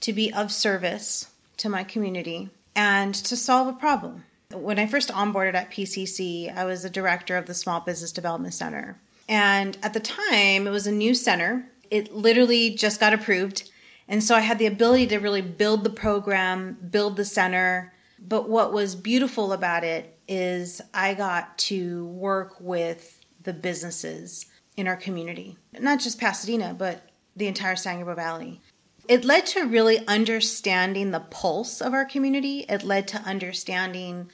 to 0.00 0.12
be 0.12 0.32
of 0.32 0.52
service 0.52 1.28
to 1.56 1.68
my 1.68 1.82
community 1.82 2.50
and 2.76 3.14
to 3.14 3.36
solve 3.36 3.68
a 3.68 3.72
problem 3.72 4.24
when 4.54 4.78
I 4.78 4.86
first 4.86 5.10
onboarded 5.10 5.54
at 5.54 5.70
PCC, 5.70 6.54
I 6.54 6.64
was 6.64 6.82
the 6.82 6.90
director 6.90 7.36
of 7.36 7.46
the 7.46 7.54
Small 7.54 7.80
Business 7.80 8.12
Development 8.12 8.54
Center. 8.54 8.98
And 9.28 9.76
at 9.82 9.94
the 9.94 10.00
time, 10.00 10.66
it 10.66 10.70
was 10.70 10.86
a 10.86 10.92
new 10.92 11.14
center. 11.14 11.66
It 11.90 12.14
literally 12.14 12.70
just 12.70 13.00
got 13.00 13.12
approved. 13.12 13.70
And 14.08 14.22
so 14.22 14.34
I 14.34 14.40
had 14.40 14.58
the 14.58 14.66
ability 14.66 15.06
to 15.08 15.18
really 15.18 15.42
build 15.42 15.84
the 15.84 15.90
program, 15.90 16.76
build 16.90 17.16
the 17.16 17.24
center. 17.24 17.92
But 18.18 18.48
what 18.48 18.72
was 18.72 18.94
beautiful 18.94 19.52
about 19.52 19.84
it 19.84 20.18
is 20.28 20.80
I 20.92 21.14
got 21.14 21.56
to 21.58 22.06
work 22.06 22.56
with 22.60 23.24
the 23.42 23.52
businesses 23.52 24.46
in 24.76 24.88
our 24.88 24.96
community, 24.96 25.56
not 25.78 26.00
just 26.00 26.18
Pasadena, 26.18 26.74
but 26.76 27.10
the 27.36 27.46
entire 27.46 27.76
San 27.76 27.98
Gabriel 27.98 28.16
Valley. 28.16 28.60
It 29.06 29.24
led 29.24 29.44
to 29.46 29.66
really 29.66 30.06
understanding 30.08 31.10
the 31.10 31.20
pulse 31.20 31.82
of 31.82 31.92
our 31.92 32.06
community. 32.06 32.60
It 32.68 32.82
led 32.82 33.06
to 33.08 33.18
understanding 33.18 34.30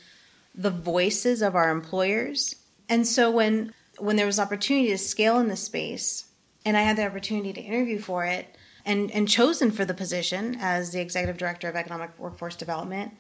the 0.55 0.71
voices 0.71 1.43
of 1.43 1.55
our 1.55 1.71
employers. 1.71 2.57
And 2.89 3.07
so 3.07 3.31
when 3.31 3.73
when 3.99 4.17
there 4.17 4.27
was 4.27 4.41
opportunity 4.41 4.89
to 4.89 4.99
scale 4.99 5.39
in 5.39 5.49
this 5.49 5.63
space 5.63 6.25
and 6.65 6.77
I 6.77 6.83
had 6.83 6.97
the 6.97 7.07
opportunity 7.07 7.53
to 7.53 7.61
interview 7.61 7.99
for 7.99 8.25
it 8.25 8.57
and, 8.87 9.11
and 9.11 9.29
chosen 9.29 9.71
for 9.71 9.85
the 9.85 9.95
position 9.95 10.57
as 10.59 10.93
the 10.93 11.01
executive 11.01 11.37
director 11.37 11.69
of 11.69 11.77
economic 11.77 12.19
workforce 12.19 12.57
development, 12.57 13.13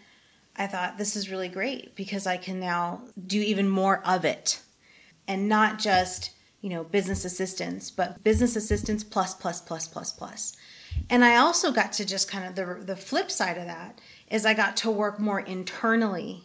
I 0.56 0.66
thought 0.66 0.98
this 0.98 1.16
is 1.16 1.30
really 1.30 1.48
great 1.48 1.94
because 1.96 2.26
I 2.26 2.38
can 2.38 2.60
now 2.60 3.02
do 3.26 3.40
even 3.40 3.68
more 3.68 4.02
of 4.06 4.24
it 4.24 4.60
and 5.28 5.48
not 5.48 5.78
just, 5.78 6.30
you 6.60 6.70
know, 6.70 6.82
business 6.82 7.24
assistance, 7.24 7.90
but 7.90 8.22
business 8.24 8.56
assistance 8.56 9.04
plus 9.04 9.34
plus 9.34 9.60
plus 9.60 9.86
plus 9.86 10.12
plus. 10.12 10.56
And 11.08 11.24
I 11.24 11.36
also 11.36 11.72
got 11.72 11.92
to 11.94 12.04
just 12.04 12.30
kind 12.30 12.46
of 12.46 12.54
the 12.54 12.84
the 12.84 12.96
flip 12.96 13.30
side 13.30 13.58
of 13.58 13.66
that 13.66 14.00
is 14.28 14.44
I 14.44 14.54
got 14.54 14.76
to 14.78 14.90
work 14.90 15.20
more 15.20 15.40
internally 15.40 16.44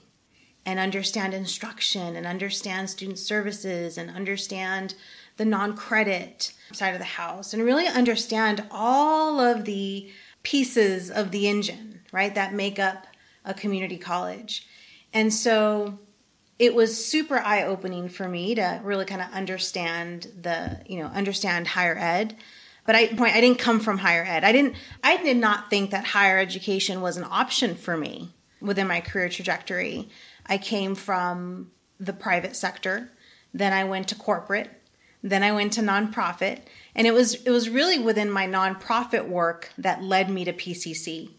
and 0.65 0.79
understand 0.79 1.33
instruction 1.33 2.15
and 2.15 2.25
understand 2.25 2.89
student 2.89 3.19
services 3.19 3.97
and 3.97 4.09
understand 4.09 4.95
the 5.37 5.45
non 5.45 5.75
credit 5.75 6.53
side 6.73 6.93
of 6.93 6.99
the 6.99 7.05
house 7.05 7.53
and 7.53 7.63
really 7.63 7.87
understand 7.87 8.63
all 8.71 9.39
of 9.39 9.65
the 9.65 10.09
pieces 10.43 11.11
of 11.11 11.31
the 11.31 11.47
engine, 11.47 12.01
right, 12.11 12.35
that 12.35 12.53
make 12.53 12.79
up 12.79 13.07
a 13.43 13.53
community 13.53 13.97
college. 13.97 14.67
And 15.13 15.33
so 15.33 15.99
it 16.57 16.73
was 16.73 17.05
super 17.05 17.39
eye 17.39 17.63
opening 17.63 18.09
for 18.09 18.27
me 18.27 18.55
to 18.55 18.79
really 18.83 19.05
kind 19.05 19.21
of 19.21 19.31
understand 19.33 20.31
the, 20.41 20.81
you 20.87 20.99
know, 20.99 21.07
understand 21.07 21.67
higher 21.67 21.97
ed. 21.97 22.35
But 22.85 22.95
I 22.95 23.07
point 23.07 23.35
I 23.35 23.41
didn't 23.41 23.59
come 23.59 23.79
from 23.79 23.97
higher 23.97 24.23
ed. 24.23 24.43
I 24.43 24.51
didn't 24.51 24.75
I 25.03 25.17
did 25.17 25.37
not 25.37 25.69
think 25.69 25.91
that 25.91 26.05
higher 26.05 26.37
education 26.37 27.01
was 27.01 27.17
an 27.17 27.25
option 27.29 27.75
for 27.75 27.97
me 27.97 28.29
within 28.61 28.87
my 28.87 29.01
career 29.01 29.27
trajectory. 29.27 30.07
I 30.45 30.57
came 30.57 30.95
from 30.95 31.71
the 31.99 32.13
private 32.13 32.55
sector, 32.55 33.11
then 33.53 33.73
I 33.73 33.83
went 33.83 34.09
to 34.09 34.15
corporate, 34.15 34.69
then 35.23 35.41
I 35.41 35.53
went 35.53 35.73
to 35.73 35.81
nonprofit, 35.81 36.59
and 36.93 37.07
it 37.07 37.13
was 37.13 37.33
it 37.33 37.49
was 37.49 37.69
really 37.69 37.97
within 37.97 38.29
my 38.29 38.45
nonprofit 38.47 39.27
work 39.27 39.71
that 39.77 40.03
led 40.03 40.29
me 40.29 40.45
to 40.45 40.53
PCC 40.53 41.31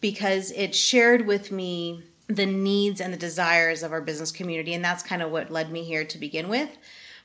because 0.00 0.50
it 0.52 0.74
shared 0.74 1.26
with 1.26 1.52
me 1.52 2.02
the 2.26 2.46
needs 2.46 3.00
and 3.00 3.12
the 3.12 3.18
desires 3.18 3.82
of 3.82 3.92
our 3.92 4.00
business 4.00 4.30
community 4.30 4.74
and 4.74 4.84
that's 4.84 5.02
kind 5.02 5.22
of 5.22 5.30
what 5.30 5.50
led 5.50 5.70
me 5.70 5.82
here 5.84 6.04
to 6.04 6.18
begin 6.18 6.48
with. 6.48 6.68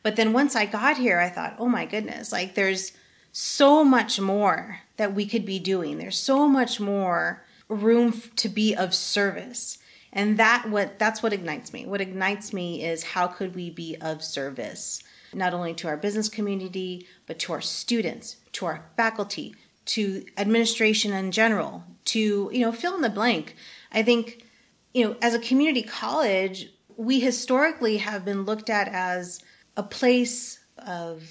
But 0.01 0.15
then 0.15 0.33
once 0.33 0.55
I 0.55 0.65
got 0.65 0.97
here, 0.97 1.19
I 1.19 1.29
thought, 1.29 1.55
"Oh 1.57 1.67
my 1.67 1.85
goodness, 1.85 2.31
like 2.31 2.55
there's 2.55 2.91
so 3.31 3.83
much 3.83 4.19
more 4.19 4.81
that 4.97 5.15
we 5.15 5.25
could 5.25 5.45
be 5.45 5.57
doing. 5.59 5.97
There's 5.97 6.17
so 6.17 6.47
much 6.47 6.79
more 6.79 7.43
room 7.69 8.21
to 8.35 8.49
be 8.49 8.75
of 8.75 8.93
service." 8.93 9.79
And 10.13 10.37
that 10.37 10.69
what 10.69 10.99
that's 10.99 11.21
what 11.21 11.33
ignites 11.33 11.73
me. 11.73 11.85
What 11.85 11.99
ignites 11.99 12.53
me 12.53 12.85
is 12.85 13.03
how 13.03 13.27
could 13.27 13.55
we 13.55 13.69
be 13.69 13.97
of 13.99 14.23
service 14.23 15.03
not 15.33 15.53
only 15.53 15.73
to 15.73 15.87
our 15.87 15.97
business 15.97 16.29
community 16.29 17.07
but 17.25 17.39
to 17.39 17.51
our 17.51 17.61
students 17.61 18.37
to 18.53 18.67
our 18.67 18.85
faculty 18.95 19.55
to 19.85 20.23
administration 20.37 21.11
in 21.11 21.31
general 21.31 21.83
to 22.05 22.49
you 22.53 22.59
know 22.59 22.71
fill 22.71 22.95
in 22.95 23.01
the 23.01 23.09
blank. 23.09 23.55
I 23.91 24.03
think 24.03 24.45
you 24.93 25.03
know 25.03 25.17
as 25.21 25.33
a 25.33 25.39
community 25.39 25.83
college 25.83 26.69
we 26.95 27.19
historically 27.19 27.97
have 27.97 28.23
been 28.23 28.43
looked 28.43 28.69
at 28.69 28.87
as 28.87 29.41
a 29.75 29.83
place 29.83 30.59
of 30.77 31.27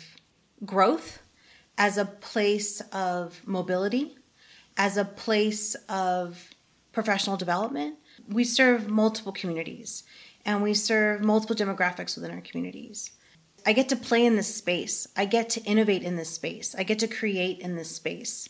growth 0.65 1.23
as 1.79 1.99
a 1.99 2.05
place 2.05 2.81
of 2.93 3.41
mobility 3.47 4.17
as 4.77 4.97
a 4.97 5.05
place 5.05 5.77
of 5.89 6.51
professional 6.93 7.37
development 7.37 7.97
we 8.28 8.45
serve 8.45 8.88
multiple 8.88 9.33
communities 9.33 10.04
and 10.45 10.62
we 10.62 10.75
serve 10.75 11.23
multiple 11.23 11.57
demographics 11.57 12.16
within 12.16 12.31
our 12.31 12.40
communities. 12.40 13.11
I 13.64 13.73
get 13.73 13.88
to 13.90 13.97
play 13.97 14.26
in 14.26 14.37
this 14.37 14.54
space. 14.54 15.07
I 15.16 15.25
get 15.25 15.50
to 15.50 15.62
innovate 15.62 16.02
in 16.02 16.16
this 16.16 16.31
space. 16.31 16.75
I 16.76 16.83
get 16.83 16.99
to 17.00 17.09
create 17.09 17.61
in 17.61 17.76
this 17.76 17.95
space 17.95 18.49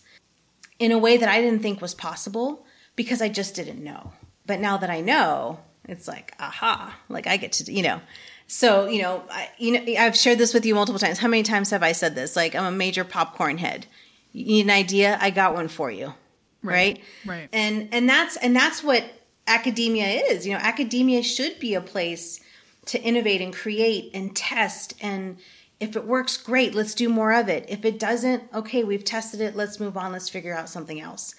in 0.79 0.93
a 0.93 0.99
way 0.99 1.17
that 1.17 1.29
I 1.29 1.41
didn't 1.41 1.61
think 1.61 1.81
was 1.81 1.95
possible 1.95 2.65
because 2.97 3.21
I 3.21 3.29
just 3.29 3.55
didn't 3.55 3.83
know. 3.83 4.13
But 4.47 4.61
now 4.61 4.79
that 4.79 4.91
I 4.91 5.01
know, 5.01 5.61
it's 5.85 6.09
like, 6.09 6.35
aha, 6.41 6.97
like 7.09 7.27
I 7.27 7.37
get 7.37 7.53
to, 7.53 7.73
you 7.73 7.83
know. 7.83 8.01
So, 8.47 8.87
you 8.87 9.03
know, 9.03 9.23
I, 9.31 9.49
you 9.59 9.73
know, 9.73 9.95
I've 9.99 10.17
shared 10.17 10.39
this 10.39 10.53
with 10.53 10.67
you 10.67 10.75
multiple 10.75 10.99
times. 10.99 11.19
How 11.19 11.29
many 11.29 11.43
times 11.43 11.71
have 11.71 11.83
I 11.83 11.93
said 11.93 12.15
this? 12.15 12.37
Like, 12.37 12.55
I'm 12.55 12.65
a 12.65 12.77
major 12.77 13.05
popcorn 13.05 13.59
head. 13.59 13.87
You 14.33 14.45
need 14.47 14.65
an 14.65 14.71
idea? 14.71 15.19
I 15.21 15.31
got 15.31 15.55
one 15.55 15.69
for 15.69 15.91
you. 15.91 16.15
Right. 16.63 17.03
Right. 17.27 17.49
And 17.53 17.89
and 17.93 18.09
that's 18.09 18.37
and 18.37 18.55
that's 18.55 18.85
what 18.85 19.05
academia 19.47 20.07
is. 20.07 20.47
You 20.47 20.53
know, 20.53 20.59
academia 20.59 21.23
should 21.23 21.59
be 21.59 21.75
a 21.75 21.81
place 21.81 22.41
to 22.87 23.01
innovate 23.01 23.41
and 23.41 23.55
create 23.55 24.11
and 24.15 24.35
test 24.35 24.95
and 25.01 25.39
if 25.79 25.97
it 25.97 26.05
works 26.05 26.37
great 26.37 26.75
let's 26.75 26.95
do 26.95 27.09
more 27.09 27.33
of 27.33 27.49
it. 27.49 27.65
If 27.69 27.85
it 27.85 27.99
doesn't 27.99 28.43
okay 28.55 28.85
we've 28.85 29.05
tested 29.05 29.41
it 29.41 29.55
let's 29.57 29.79
move 29.81 29.97
on 29.97 30.13
let's 30.13 30.29
figure 30.29 30.55
out 30.55 30.69
something 30.69 31.01
else. 31.01 31.35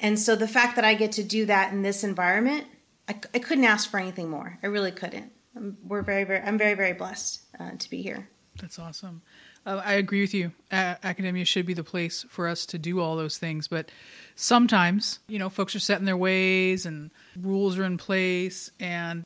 And 0.00 0.18
so 0.18 0.34
the 0.36 0.48
fact 0.48 0.76
that 0.76 0.84
i 0.84 0.94
get 0.94 1.12
to 1.12 1.24
do 1.24 1.46
that 1.46 1.72
in 1.72 1.82
this 1.82 2.02
environment 2.04 2.66
i, 3.08 3.14
I 3.34 3.38
couldn't 3.38 3.64
ask 3.64 3.90
for 3.90 4.00
anything 4.00 4.28
more. 4.28 4.58
I 4.62 4.66
really 4.66 4.92
couldn't. 4.92 5.32
I'm, 5.56 5.76
we're 5.86 6.02
very 6.02 6.24
very 6.24 6.40
i'm 6.42 6.58
very 6.58 6.74
very 6.74 6.94
blessed 6.94 7.42
uh, 7.58 7.72
to 7.78 7.90
be 7.90 8.02
here. 8.02 8.28
That's 8.60 8.78
awesome 8.78 9.22
uh, 9.66 9.80
i 9.84 9.94
agree 9.94 10.20
with 10.20 10.34
you 10.34 10.52
a- 10.70 10.96
academia 11.02 11.44
should 11.44 11.66
be 11.66 11.74
the 11.74 11.84
place 11.84 12.24
for 12.28 12.48
us 12.48 12.66
to 12.66 12.78
do 12.78 13.00
all 13.00 13.16
those 13.16 13.38
things 13.38 13.68
but 13.68 13.90
sometimes 14.34 15.18
you 15.28 15.38
know 15.38 15.48
folks 15.48 15.74
are 15.74 15.80
set 15.80 15.98
in 15.98 16.04
their 16.04 16.16
ways 16.16 16.86
and 16.86 17.10
rules 17.40 17.78
are 17.78 17.84
in 17.84 17.96
place 17.96 18.70
and 18.80 19.24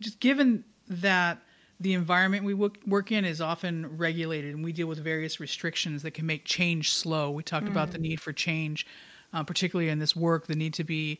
just 0.00 0.20
given 0.20 0.64
that 0.88 1.38
the 1.80 1.94
environment 1.94 2.44
we 2.44 2.54
work 2.54 3.12
in 3.12 3.24
is 3.24 3.40
often 3.40 3.96
regulated 3.96 4.54
and 4.54 4.64
we 4.64 4.72
deal 4.72 4.86
with 4.86 4.98
various 4.98 5.40
restrictions 5.40 6.02
that 6.02 6.12
can 6.12 6.26
make 6.26 6.44
change 6.44 6.92
slow. 6.92 7.30
We 7.30 7.42
talked 7.42 7.66
mm. 7.66 7.70
about 7.70 7.90
the 7.90 7.98
mm. 7.98 8.02
need 8.02 8.20
for 8.20 8.32
change, 8.32 8.86
uh, 9.32 9.42
particularly 9.42 9.90
in 9.90 9.98
this 9.98 10.14
work, 10.14 10.46
the 10.46 10.54
need 10.54 10.74
to 10.74 10.84
be, 10.84 11.18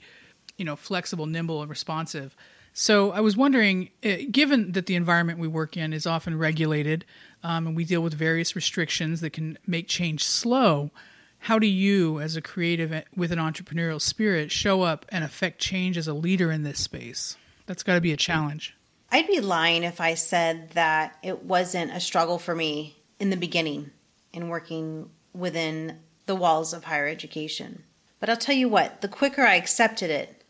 you 0.57 0.65
know, 0.65 0.77
flexible, 0.77 1.27
nimble, 1.27 1.61
and 1.61 1.69
responsive. 1.71 2.37
So 2.77 3.13
I 3.13 3.21
was 3.21 3.37
wondering, 3.37 3.91
uh, 4.05 4.17
given 4.33 4.73
that 4.73 4.87
the 4.87 4.97
environment 4.97 5.39
we 5.39 5.47
work 5.47 5.77
in 5.77 5.93
is 5.93 6.07
often 6.07 6.37
regulated 6.37 7.05
um, 7.45 7.69
and 7.69 7.77
we 7.77 7.85
deal 7.85 8.03
with 8.03 8.15
various 8.15 8.57
restrictions 8.57 9.21
that 9.21 9.31
can 9.31 9.57
make 9.65 9.87
change 9.87 10.25
slow, 10.25 10.91
how 11.39 11.61
do 11.61 11.69
you, 11.69 12.21
as 12.21 12.35
a 12.35 12.43
creative 12.43 12.93
eh, 12.93 13.03
with 13.15 13.31
an 13.31 13.39
entrepreneurial 13.39 14.01
spirit, 14.01 14.51
show 14.51 14.83
up 14.83 15.07
and 15.11 15.23
affect 15.23 15.61
change 15.61 15.97
as 15.97 16.09
a 16.09 16.15
leader 16.15 16.51
in 16.51 16.65
this 16.65 16.81
space? 16.81 17.37
That's 17.67 17.85
got 17.85 17.95
to 17.95 18.01
be 18.01 18.13
a 18.13 18.17
challenge. 18.17 18.75
I'd 19.13 19.29
be 19.29 19.41
lying 19.41 19.85
if 19.85 20.01
I 20.01 20.15
said 20.15 20.71
that 20.71 21.17
it 21.23 21.45
wasn't 21.45 21.93
a 21.93 22.01
struggle 22.01 22.41
for 22.41 22.57
me 22.57 22.97
in 23.21 23.31
the 23.31 23.37
beginning 23.37 23.93
in 24.33 24.49
working 24.49 25.11
within 25.33 26.01
the 26.27 26.35
walls 26.35 26.73
of 26.73 26.83
higher 26.83 27.07
education. 27.07 27.85
But 28.19 28.31
I'll 28.31 28.37
tell 28.37 28.57
you 28.57 28.69
what, 28.69 29.01
the 29.01 29.09
quicker 29.09 29.43
I 29.43 29.55
accepted 29.55 30.11
it, 30.11 30.44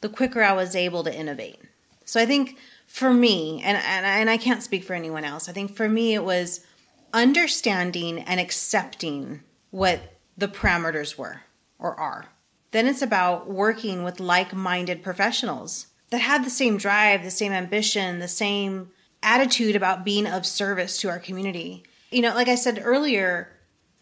the 0.00 0.08
quicker 0.08 0.42
I 0.42 0.52
was 0.52 0.74
able 0.74 1.04
to 1.04 1.14
innovate. 1.14 1.60
So 2.04 2.20
I 2.20 2.26
think 2.26 2.58
for 2.86 3.12
me, 3.12 3.62
and, 3.62 3.76
and, 3.76 4.06
and 4.06 4.30
I 4.30 4.36
can't 4.36 4.62
speak 4.62 4.84
for 4.84 4.94
anyone 4.94 5.24
else, 5.24 5.48
I 5.48 5.52
think 5.52 5.76
for 5.76 5.88
me 5.88 6.14
it 6.14 6.24
was 6.24 6.64
understanding 7.12 8.18
and 8.20 8.40
accepting 8.40 9.42
what 9.70 10.00
the 10.36 10.48
parameters 10.48 11.16
were 11.16 11.42
or 11.78 11.94
are. 11.94 12.26
Then 12.72 12.86
it's 12.86 13.02
about 13.02 13.48
working 13.48 14.04
with 14.04 14.20
like 14.20 14.54
minded 14.54 15.02
professionals 15.02 15.88
that 16.10 16.20
had 16.20 16.44
the 16.44 16.50
same 16.50 16.76
drive, 16.76 17.22
the 17.22 17.30
same 17.30 17.52
ambition, 17.52 18.18
the 18.18 18.28
same 18.28 18.90
attitude 19.22 19.76
about 19.76 20.04
being 20.04 20.26
of 20.26 20.46
service 20.46 20.98
to 20.98 21.08
our 21.08 21.18
community. 21.18 21.84
You 22.10 22.22
know, 22.22 22.34
like 22.34 22.48
I 22.48 22.54
said 22.54 22.80
earlier, 22.82 23.48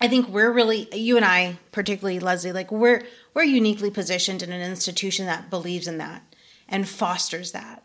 I 0.01 0.09
think 0.09 0.29
we're 0.29 0.53
really 0.53 0.89
you 0.95 1.17
and 1.17 1.25
I, 1.25 1.59
particularly 1.73 2.21
Leslie, 2.21 2.53
like 2.53 2.71
we're 2.71 3.05
we're 3.35 3.43
uniquely 3.43 3.91
positioned 3.91 4.43
in 4.43 4.53
an 4.53 4.63
institution 4.63 5.27
that 5.27 5.51
believes 5.51 5.89
in 5.89 5.99
that 5.99 6.23
and 6.69 6.89
fosters 6.89 7.53
that 7.53 7.85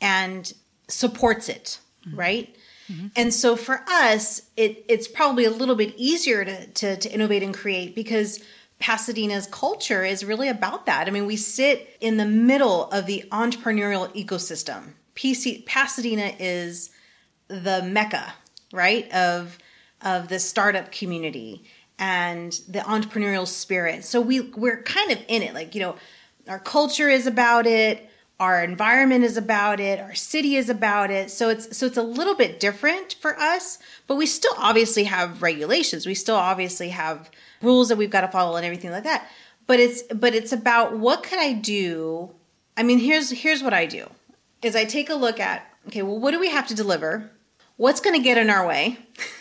and 0.00 0.52
supports 0.88 1.48
it, 1.48 1.78
mm-hmm. 2.06 2.18
right? 2.18 2.56
Mm-hmm. 2.90 3.08
And 3.14 3.34
so 3.34 3.56
for 3.56 3.84
us, 3.88 4.42
it 4.56 4.84
it's 4.88 5.06
probably 5.06 5.44
a 5.44 5.50
little 5.50 5.76
bit 5.76 5.94
easier 5.96 6.44
to, 6.44 6.66
to 6.66 6.96
to 6.96 7.12
innovate 7.12 7.42
and 7.42 7.54
create 7.54 7.94
because 7.94 8.42
Pasadena's 8.80 9.46
culture 9.46 10.02
is 10.02 10.24
really 10.24 10.48
about 10.48 10.86
that. 10.86 11.06
I 11.06 11.10
mean, 11.10 11.26
we 11.26 11.36
sit 11.36 11.96
in 12.00 12.16
the 12.16 12.24
middle 12.24 12.90
of 12.90 13.06
the 13.06 13.24
entrepreneurial 13.30 14.08
ecosystem. 14.14 14.94
PC, 15.14 15.66
Pasadena 15.66 16.32
is 16.38 16.90
the 17.48 17.82
mecca, 17.82 18.32
right, 18.72 19.12
of 19.12 19.58
of 20.02 20.28
the 20.28 20.38
startup 20.38 20.90
community 20.92 21.64
and 21.98 22.52
the 22.66 22.80
entrepreneurial 22.80 23.46
spirit. 23.46 24.04
So 24.04 24.20
we 24.20 24.40
we're 24.40 24.82
kind 24.82 25.12
of 25.12 25.18
in 25.28 25.42
it. 25.42 25.54
Like, 25.54 25.74
you 25.74 25.80
know, 25.82 25.96
our 26.48 26.58
culture 26.58 27.08
is 27.08 27.26
about 27.26 27.66
it, 27.66 28.08
our 28.40 28.64
environment 28.64 29.22
is 29.22 29.36
about 29.36 29.80
it, 29.80 30.00
our 30.00 30.14
city 30.14 30.56
is 30.56 30.70
about 30.70 31.10
it. 31.10 31.30
So 31.30 31.50
it's 31.50 31.76
so 31.76 31.86
it's 31.86 31.98
a 31.98 32.02
little 32.02 32.34
bit 32.34 32.58
different 32.58 33.14
for 33.20 33.38
us, 33.38 33.78
but 34.06 34.16
we 34.16 34.24
still 34.24 34.54
obviously 34.56 35.04
have 35.04 35.42
regulations. 35.42 36.06
We 36.06 36.14
still 36.14 36.36
obviously 36.36 36.88
have 36.88 37.30
rules 37.60 37.90
that 37.90 37.98
we've 37.98 38.10
got 38.10 38.22
to 38.22 38.28
follow 38.28 38.56
and 38.56 38.64
everything 38.64 38.90
like 38.90 39.04
that. 39.04 39.28
But 39.66 39.78
it's 39.78 40.02
but 40.04 40.34
it's 40.34 40.52
about 40.52 40.96
what 40.96 41.22
could 41.22 41.38
I 41.38 41.52
do? 41.52 42.30
I 42.78 42.82
mean, 42.82 42.98
here's 42.98 43.30
here's 43.30 43.62
what 43.62 43.74
I 43.74 43.84
do. 43.84 44.08
Is 44.62 44.74
I 44.74 44.86
take 44.86 45.10
a 45.10 45.14
look 45.14 45.38
at 45.38 45.66
okay, 45.88 46.00
well 46.00 46.18
what 46.18 46.30
do 46.30 46.40
we 46.40 46.48
have 46.48 46.66
to 46.68 46.74
deliver? 46.74 47.30
What's 47.76 48.00
going 48.00 48.16
to 48.16 48.22
get 48.22 48.38
in 48.38 48.48
our 48.48 48.66
way? 48.66 48.98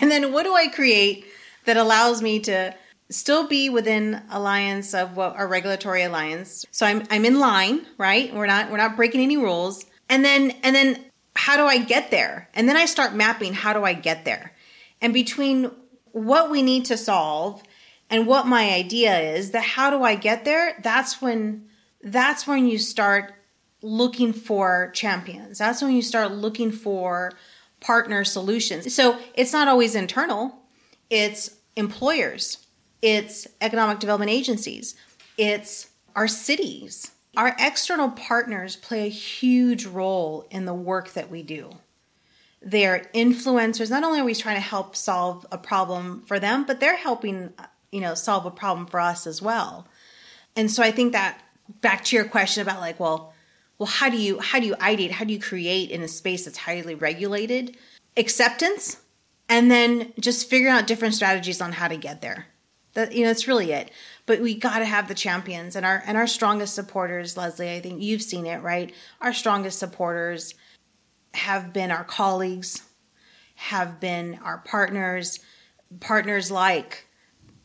and 0.00 0.10
then 0.10 0.32
what 0.32 0.44
do 0.44 0.54
I 0.54 0.68
create 0.68 1.24
that 1.64 1.76
allows 1.76 2.22
me 2.22 2.40
to 2.40 2.74
still 3.10 3.46
be 3.46 3.68
within 3.68 4.22
alliance 4.30 4.94
of 4.94 5.16
what 5.16 5.36
our 5.36 5.46
regulatory 5.46 6.02
alliance. 6.02 6.64
So 6.70 6.86
I'm 6.86 7.04
I'm 7.10 7.24
in 7.24 7.38
line, 7.38 7.86
right? 7.98 8.34
We're 8.34 8.46
not 8.46 8.70
we're 8.70 8.78
not 8.78 8.96
breaking 8.96 9.20
any 9.20 9.36
rules. 9.36 9.84
And 10.08 10.24
then 10.24 10.52
and 10.62 10.74
then 10.74 11.04
how 11.36 11.56
do 11.56 11.64
I 11.64 11.78
get 11.78 12.10
there? 12.10 12.48
And 12.54 12.68
then 12.68 12.76
I 12.76 12.86
start 12.86 13.14
mapping 13.14 13.54
how 13.54 13.72
do 13.72 13.84
I 13.84 13.92
get 13.92 14.24
there? 14.24 14.52
And 15.00 15.12
between 15.12 15.70
what 16.14 16.50
we 16.50 16.62
need 16.62 16.84
to 16.86 16.96
solve 16.96 17.62
and 18.08 18.26
what 18.26 18.46
my 18.46 18.70
idea 18.70 19.18
is 19.18 19.50
that 19.50 19.64
how 19.64 19.90
do 19.90 20.02
i 20.04 20.14
get 20.14 20.44
there 20.44 20.76
that's 20.82 21.20
when 21.20 21.68
that's 22.02 22.46
when 22.46 22.68
you 22.68 22.78
start 22.78 23.34
looking 23.82 24.32
for 24.32 24.92
champions 24.94 25.58
that's 25.58 25.82
when 25.82 25.92
you 25.92 26.02
start 26.02 26.30
looking 26.30 26.70
for 26.70 27.32
partner 27.84 28.24
solutions. 28.24 28.94
So 28.94 29.18
it's 29.34 29.52
not 29.52 29.68
always 29.68 29.94
internal. 29.94 30.56
It's 31.10 31.50
employers. 31.76 32.66
It's 33.02 33.46
economic 33.60 34.00
development 34.00 34.30
agencies. 34.30 34.96
It's 35.36 35.90
our 36.16 36.26
cities. 36.26 37.10
Our 37.36 37.54
external 37.58 38.10
partners 38.10 38.76
play 38.76 39.06
a 39.06 39.10
huge 39.10 39.84
role 39.84 40.46
in 40.50 40.64
the 40.64 40.72
work 40.72 41.12
that 41.12 41.30
we 41.30 41.42
do. 41.42 41.72
They're 42.62 43.10
influencers. 43.14 43.90
Not 43.90 44.04
only 44.04 44.20
are 44.20 44.24
we 44.24 44.34
trying 44.34 44.56
to 44.56 44.62
help 44.62 44.96
solve 44.96 45.44
a 45.52 45.58
problem 45.58 46.22
for 46.22 46.40
them, 46.40 46.64
but 46.64 46.80
they're 46.80 46.96
helping, 46.96 47.52
you 47.92 48.00
know, 48.00 48.14
solve 48.14 48.46
a 48.46 48.50
problem 48.50 48.86
for 48.86 48.98
us 48.98 49.26
as 49.26 49.42
well. 49.42 49.86
And 50.56 50.70
so 50.70 50.82
I 50.82 50.90
think 50.90 51.12
that 51.12 51.42
back 51.82 52.04
to 52.04 52.16
your 52.16 52.24
question 52.24 52.62
about 52.62 52.80
like, 52.80 52.98
well, 52.98 53.33
well, 53.78 53.86
how 53.86 54.08
do 54.08 54.16
you 54.16 54.38
how 54.38 54.60
do 54.60 54.66
you 54.66 54.76
ideate? 54.76 55.10
How 55.10 55.24
do 55.24 55.32
you 55.32 55.40
create 55.40 55.90
in 55.90 56.02
a 56.02 56.08
space 56.08 56.44
that's 56.44 56.58
highly 56.58 56.94
regulated? 56.94 57.76
Acceptance, 58.16 58.98
and 59.48 59.70
then 59.70 60.12
just 60.20 60.48
figuring 60.48 60.74
out 60.74 60.86
different 60.86 61.14
strategies 61.14 61.60
on 61.60 61.72
how 61.72 61.88
to 61.88 61.96
get 61.96 62.20
there. 62.22 62.46
That 62.94 63.12
you 63.12 63.22
know, 63.22 63.28
that's 63.28 63.48
really 63.48 63.72
it. 63.72 63.90
But 64.26 64.40
we 64.40 64.54
got 64.54 64.78
to 64.78 64.84
have 64.84 65.08
the 65.08 65.14
champions 65.14 65.74
and 65.74 65.84
our 65.84 66.02
and 66.06 66.16
our 66.16 66.28
strongest 66.28 66.74
supporters, 66.74 67.36
Leslie. 67.36 67.74
I 67.74 67.80
think 67.80 68.00
you've 68.00 68.22
seen 68.22 68.46
it, 68.46 68.62
right? 68.62 68.94
Our 69.20 69.32
strongest 69.32 69.78
supporters 69.80 70.54
have 71.34 71.72
been 71.72 71.90
our 71.90 72.04
colleagues, 72.04 72.82
have 73.56 73.98
been 73.98 74.38
our 74.44 74.58
partners, 74.58 75.40
partners 75.98 76.52
like 76.52 77.08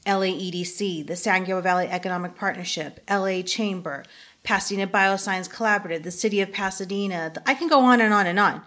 LAEDC, 0.08 1.06
the 1.06 1.16
San 1.16 1.42
Gabriel 1.42 1.62
Valley 1.62 1.88
Economic 1.88 2.36
Partnership, 2.36 3.00
LA 3.08 3.42
Chamber, 3.44 4.04
Pasadena 4.50 4.88
Bioscience 4.88 5.48
Collaborative, 5.48 6.02
the 6.02 6.10
City 6.10 6.42
of 6.42 6.52
Pasadena. 6.52 7.32
I 7.46 7.54
can 7.54 7.68
go 7.68 7.82
on 7.82 8.02
and 8.02 8.12
on 8.12 8.26
and 8.26 8.40
on. 8.40 8.64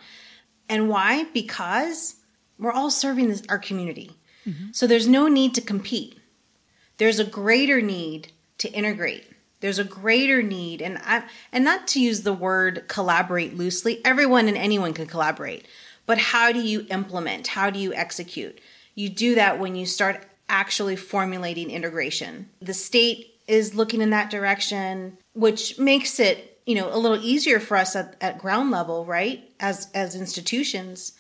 And 0.68 0.88
why? 0.88 1.25
Because 1.35 2.14
we're 2.57 2.71
all 2.71 2.88
serving 2.88 3.27
this, 3.27 3.42
our 3.49 3.59
community. 3.59 4.12
Mm-hmm. 4.47 4.66
So 4.71 4.87
there's 4.87 5.09
no 5.09 5.27
need 5.27 5.57
to 5.57 5.61
compete. 5.61 6.21
There's 6.99 7.18
a 7.18 7.25
greater 7.25 7.81
need 7.81 8.31
to 8.59 8.71
integrate. 8.71 9.25
There's 9.59 9.81
a 9.81 9.85
greater 9.85 10.40
need, 10.40 10.83
and 10.83 10.99
I, 11.05 11.25
and 11.51 11.64
not 11.64 11.88
to 11.88 12.01
use 12.01 12.23
the 12.23 12.33
word 12.33 12.85
collaborate 12.87 13.57
loosely. 13.57 14.01
Everyone 14.05 14.47
and 14.47 14.57
anyone 14.57 14.95
can 14.95 15.07
collaborate, 15.07 15.66
but 16.07 16.18
how 16.18 16.53
do 16.53 16.61
you 16.61 16.87
implement? 16.90 17.49
How 17.49 17.71
do 17.71 17.81
you 17.81 17.92
execute? 17.92 18.61
You 18.95 19.09
do 19.09 19.35
that 19.35 19.59
when 19.59 19.75
you 19.75 19.87
start 19.87 20.27
actually 20.49 20.95
formulating 20.95 21.73
integration. 21.73 22.51
The 22.61 22.73
state 22.73 23.35
is 23.49 23.75
looking 23.75 24.01
in 24.01 24.11
that 24.11 24.31
direction, 24.31 25.18
which 25.35 25.79
makes 25.79 26.21
it 26.21 26.61
you 26.66 26.75
know 26.75 26.95
a 26.95 26.99
little 26.99 27.18
easier 27.23 27.61
for 27.61 27.77
us 27.77 27.97
at, 27.97 28.16
at 28.21 28.38
ground 28.38 28.71
level, 28.71 29.05
right? 29.05 29.51
As 29.61 29.88
as 29.95 30.14
institutions 30.14 31.12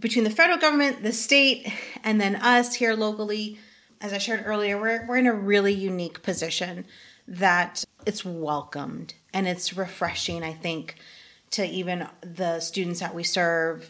between 0.00 0.24
the 0.24 0.30
federal 0.30 0.58
government, 0.58 1.02
the 1.02 1.12
state, 1.12 1.70
and 2.04 2.20
then 2.20 2.36
us 2.36 2.74
here 2.74 2.94
locally. 2.94 3.58
As 4.00 4.12
I 4.12 4.18
shared 4.18 4.42
earlier, 4.46 4.80
we're 4.80 5.06
we're 5.06 5.18
in 5.18 5.26
a 5.26 5.34
really 5.34 5.72
unique 5.72 6.22
position 6.22 6.86
that 7.28 7.84
it's 8.04 8.24
welcomed 8.24 9.14
and 9.32 9.46
it's 9.46 9.76
refreshing, 9.76 10.42
I 10.42 10.52
think, 10.52 10.96
to 11.52 11.64
even 11.64 12.08
the 12.20 12.60
students 12.60 13.00
that 13.00 13.14
we 13.14 13.22
serve 13.22 13.88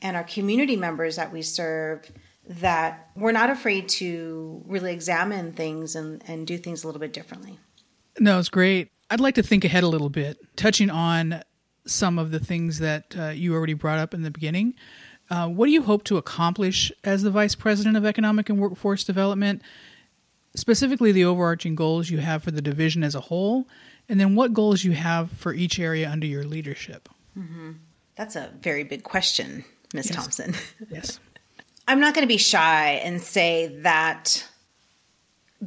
and 0.00 0.16
our 0.16 0.24
community 0.24 0.76
members 0.76 1.16
that 1.16 1.32
we 1.32 1.42
serve 1.42 2.10
that 2.44 3.10
we're 3.14 3.32
not 3.32 3.50
afraid 3.50 3.88
to 3.88 4.62
really 4.66 4.92
examine 4.92 5.52
things 5.52 5.94
and, 5.94 6.22
and 6.26 6.46
do 6.46 6.58
things 6.58 6.82
a 6.82 6.86
little 6.88 7.00
bit 7.00 7.12
differently. 7.12 7.58
No, 8.18 8.38
it's 8.38 8.48
great. 8.48 8.90
I'd 9.12 9.20
like 9.20 9.34
to 9.34 9.42
think 9.42 9.66
ahead 9.66 9.82
a 9.82 9.88
little 9.88 10.08
bit, 10.08 10.38
touching 10.56 10.88
on 10.88 11.42
some 11.86 12.18
of 12.18 12.30
the 12.30 12.40
things 12.40 12.78
that 12.78 13.14
uh, 13.14 13.28
you 13.28 13.52
already 13.52 13.74
brought 13.74 13.98
up 13.98 14.14
in 14.14 14.22
the 14.22 14.30
beginning. 14.30 14.72
Uh, 15.28 15.48
what 15.48 15.66
do 15.66 15.72
you 15.72 15.82
hope 15.82 16.04
to 16.04 16.16
accomplish 16.16 16.90
as 17.04 17.22
the 17.22 17.30
Vice 17.30 17.54
President 17.54 17.98
of 17.98 18.06
Economic 18.06 18.48
and 18.48 18.58
Workforce 18.58 19.04
Development? 19.04 19.60
Specifically, 20.56 21.12
the 21.12 21.26
overarching 21.26 21.74
goals 21.74 22.08
you 22.08 22.18
have 22.18 22.42
for 22.42 22.52
the 22.52 22.62
division 22.62 23.04
as 23.04 23.14
a 23.14 23.20
whole, 23.20 23.68
and 24.08 24.18
then 24.18 24.34
what 24.34 24.54
goals 24.54 24.82
you 24.82 24.92
have 24.92 25.30
for 25.32 25.52
each 25.52 25.78
area 25.78 26.08
under 26.08 26.26
your 26.26 26.44
leadership. 26.44 27.10
Mm-hmm. 27.38 27.72
That's 28.16 28.34
a 28.34 28.50
very 28.62 28.84
big 28.84 29.02
question, 29.02 29.62
Ms. 29.92 30.06
Yes. 30.06 30.16
Thompson. 30.16 30.54
Yes. 30.90 31.20
I'm 31.86 32.00
not 32.00 32.14
going 32.14 32.26
to 32.26 32.32
be 32.32 32.38
shy 32.38 32.92
and 33.04 33.20
say 33.20 33.78
that 33.82 34.48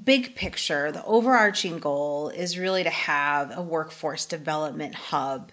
big 0.04 0.36
picture, 0.36 0.92
the 0.92 1.04
overarching 1.06 1.80
goal 1.80 2.30
is 2.30 2.58
really 2.58 2.84
to 2.84 2.90
have 2.90 3.56
a 3.56 3.62
workforce 3.62 4.26
development 4.26 4.96
hub, 4.96 5.52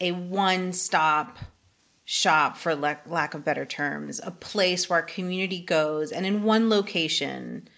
a 0.00 0.12
one 0.12 0.72
stop 0.72 1.38
shop, 2.04 2.56
for 2.56 2.74
lack, 2.74 3.08
lack 3.08 3.34
of 3.34 3.44
better 3.44 3.64
terms, 3.64 4.20
a 4.22 4.30
place 4.30 4.88
where 4.88 5.02
community 5.02 5.60
goes 5.60 6.12
and 6.12 6.26
in 6.26 6.42
one 6.42 6.68
location 6.68 7.68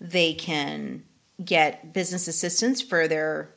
they 0.00 0.32
can 0.32 1.04
get 1.42 1.92
business 1.92 2.28
assistance 2.28 2.80
for 2.80 3.06
their 3.08 3.54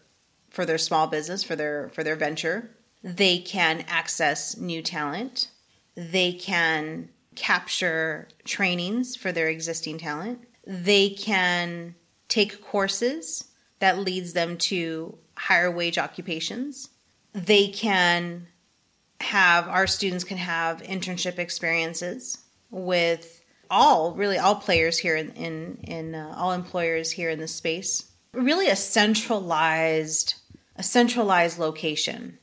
for 0.49 0.65
their 0.65 0.77
small 0.77 1.07
business 1.07 1.43
for 1.43 1.55
their 1.55 1.89
for 1.93 2.03
their 2.03 2.15
venture. 2.15 2.69
They 3.01 3.39
can 3.39 3.83
access 3.87 4.57
new 4.57 4.81
talent. 4.81 5.49
They 5.95 6.33
can 6.33 7.09
capture 7.35 8.27
trainings 8.45 9.15
for 9.15 9.31
their 9.31 9.47
existing 9.47 9.97
talent 9.97 10.45
they 10.65 11.09
can 11.09 11.95
take 12.27 12.61
courses 12.61 13.45
that 13.79 13.99
leads 13.99 14.33
them 14.33 14.57
to 14.57 15.17
higher 15.37 15.69
wage 15.69 15.97
occupations. 15.97 16.89
They 17.33 17.67
can 17.67 18.47
have 19.19 19.67
our 19.67 19.87
students 19.87 20.23
can 20.23 20.37
have 20.37 20.81
internship 20.83 21.39
experiences 21.39 22.37
with 22.69 23.41
all 23.69 24.13
really 24.13 24.37
all 24.37 24.55
players 24.55 24.97
here 24.97 25.15
in 25.15 25.31
in, 25.31 25.77
in 25.83 26.15
uh, 26.15 26.33
all 26.37 26.51
employers 26.51 27.11
here 27.11 27.29
in 27.29 27.39
the 27.39 27.47
space. 27.47 28.11
Really 28.33 28.69
a 28.69 28.75
centralized 28.75 30.35
a 30.75 30.83
centralized 30.83 31.59
location 31.59 32.39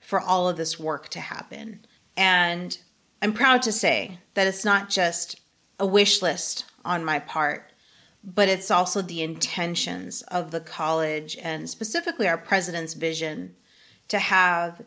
for 0.00 0.20
all 0.20 0.48
of 0.48 0.56
this 0.56 0.78
work 0.78 1.08
to 1.10 1.20
happen. 1.20 1.84
And 2.16 2.76
i'm 3.22 3.32
proud 3.32 3.62
to 3.62 3.72
say 3.72 4.18
that 4.34 4.46
it's 4.46 4.64
not 4.64 4.90
just 4.90 5.40
a 5.78 5.86
wish 5.86 6.22
list 6.22 6.64
on 6.84 7.04
my 7.04 7.18
part 7.18 7.72
but 8.24 8.48
it's 8.48 8.70
also 8.70 9.02
the 9.02 9.22
intentions 9.22 10.22
of 10.22 10.50
the 10.50 10.60
college 10.60 11.36
and 11.42 11.68
specifically 11.68 12.28
our 12.28 12.38
president's 12.38 12.94
vision 12.94 13.54
to 14.08 14.18
have 14.18 14.82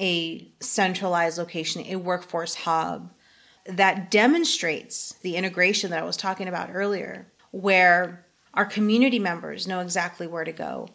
a 0.00 0.50
centralized 0.60 1.38
location, 1.38 1.84
a 1.86 1.96
workforce 1.96 2.54
hub 2.54 3.12
that 3.66 4.10
demonstrates 4.10 5.14
the 5.22 5.36
integration 5.36 5.90
that 5.90 6.02
I 6.02 6.06
was 6.06 6.16
talking 6.16 6.48
about 6.48 6.70
earlier, 6.72 7.30
where 7.50 8.24
our 8.54 8.64
community 8.64 9.18
members 9.18 9.66
know 9.66 9.80
exactly 9.80 10.26
where 10.26 10.44
to 10.44 10.52
go, 10.52 10.88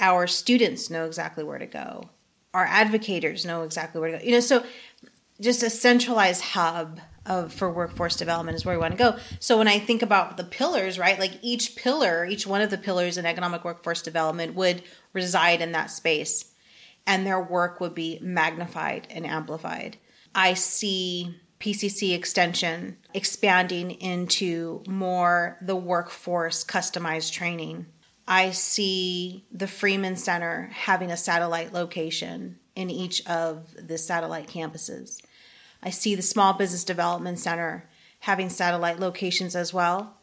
our 0.00 0.26
students 0.26 0.90
know 0.90 1.06
exactly 1.06 1.44
where 1.44 1.58
to 1.58 1.66
go, 1.66 2.10
our 2.52 2.66
advocators 2.66 3.46
know 3.46 3.62
exactly 3.62 4.00
where 4.00 4.10
to 4.10 4.18
go. 4.18 4.24
You 4.24 4.32
know, 4.32 4.40
so 4.40 4.64
just 5.40 5.62
a 5.62 5.70
centralized 5.70 6.42
hub 6.42 7.00
of 7.26 7.52
for 7.52 7.70
workforce 7.70 8.16
development 8.16 8.56
is 8.56 8.64
where 8.64 8.74
we 8.74 8.80
want 8.80 8.92
to 8.92 8.98
go. 8.98 9.16
So 9.38 9.58
when 9.58 9.68
I 9.68 9.78
think 9.78 10.02
about 10.02 10.36
the 10.36 10.44
pillars, 10.44 10.98
right, 10.98 11.18
like 11.18 11.38
each 11.42 11.76
pillar, 11.76 12.24
each 12.24 12.46
one 12.46 12.62
of 12.62 12.70
the 12.70 12.78
pillars 12.78 13.18
in 13.18 13.26
economic 13.26 13.64
workforce 13.64 14.02
development 14.02 14.54
would 14.54 14.82
reside 15.12 15.60
in 15.60 15.72
that 15.72 15.90
space 15.90 16.52
and 17.06 17.26
their 17.26 17.40
work 17.40 17.80
would 17.80 17.94
be 17.94 18.18
magnified 18.22 19.06
and 19.10 19.26
amplified. 19.26 19.96
I 20.34 20.54
see 20.54 21.36
PCC 21.60 22.14
extension 22.14 22.96
expanding 23.14 23.92
into 23.92 24.82
more 24.88 25.58
the 25.62 25.76
workforce 25.76 26.64
customized 26.64 27.32
training. 27.32 27.86
I 28.26 28.50
see 28.50 29.44
the 29.52 29.66
Freeman 29.66 30.16
Center 30.16 30.70
having 30.72 31.10
a 31.10 31.16
satellite 31.16 31.72
location 31.72 32.58
in 32.74 32.90
each 32.90 33.24
of 33.26 33.68
the 33.76 33.98
satellite 33.98 34.48
campuses. 34.48 35.20
I 35.82 35.90
see 35.90 36.14
the 36.14 36.22
Small 36.22 36.52
Business 36.52 36.84
Development 36.84 37.38
Center 37.38 37.88
having 38.20 38.48
satellite 38.48 39.00
locations 39.00 39.56
as 39.56 39.74
well, 39.74 40.16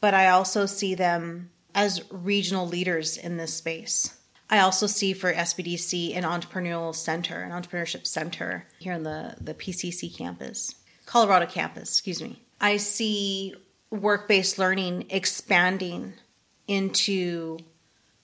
but 0.00 0.12
I 0.12 0.28
also 0.28 0.66
see 0.66 0.94
them 0.94 1.50
as 1.74 2.02
regional 2.10 2.66
leaders 2.66 3.16
in 3.16 3.36
this 3.36 3.54
space. 3.54 4.16
I 4.48 4.60
also 4.60 4.86
see 4.86 5.12
for 5.12 5.32
SBDC 5.32 6.16
an 6.16 6.22
entrepreneurial 6.22 6.94
center, 6.94 7.40
an 7.40 7.50
entrepreneurship 7.50 8.06
center 8.06 8.66
here 8.78 8.92
on 8.92 9.02
the, 9.02 9.34
the 9.40 9.54
PCC 9.54 10.14
campus, 10.14 10.74
Colorado 11.06 11.46
campus, 11.46 11.90
excuse 11.90 12.22
me. 12.22 12.42
I 12.60 12.76
see 12.76 13.54
work 13.90 14.28
based 14.28 14.58
learning 14.58 15.06
expanding 15.10 16.14
into 16.66 17.58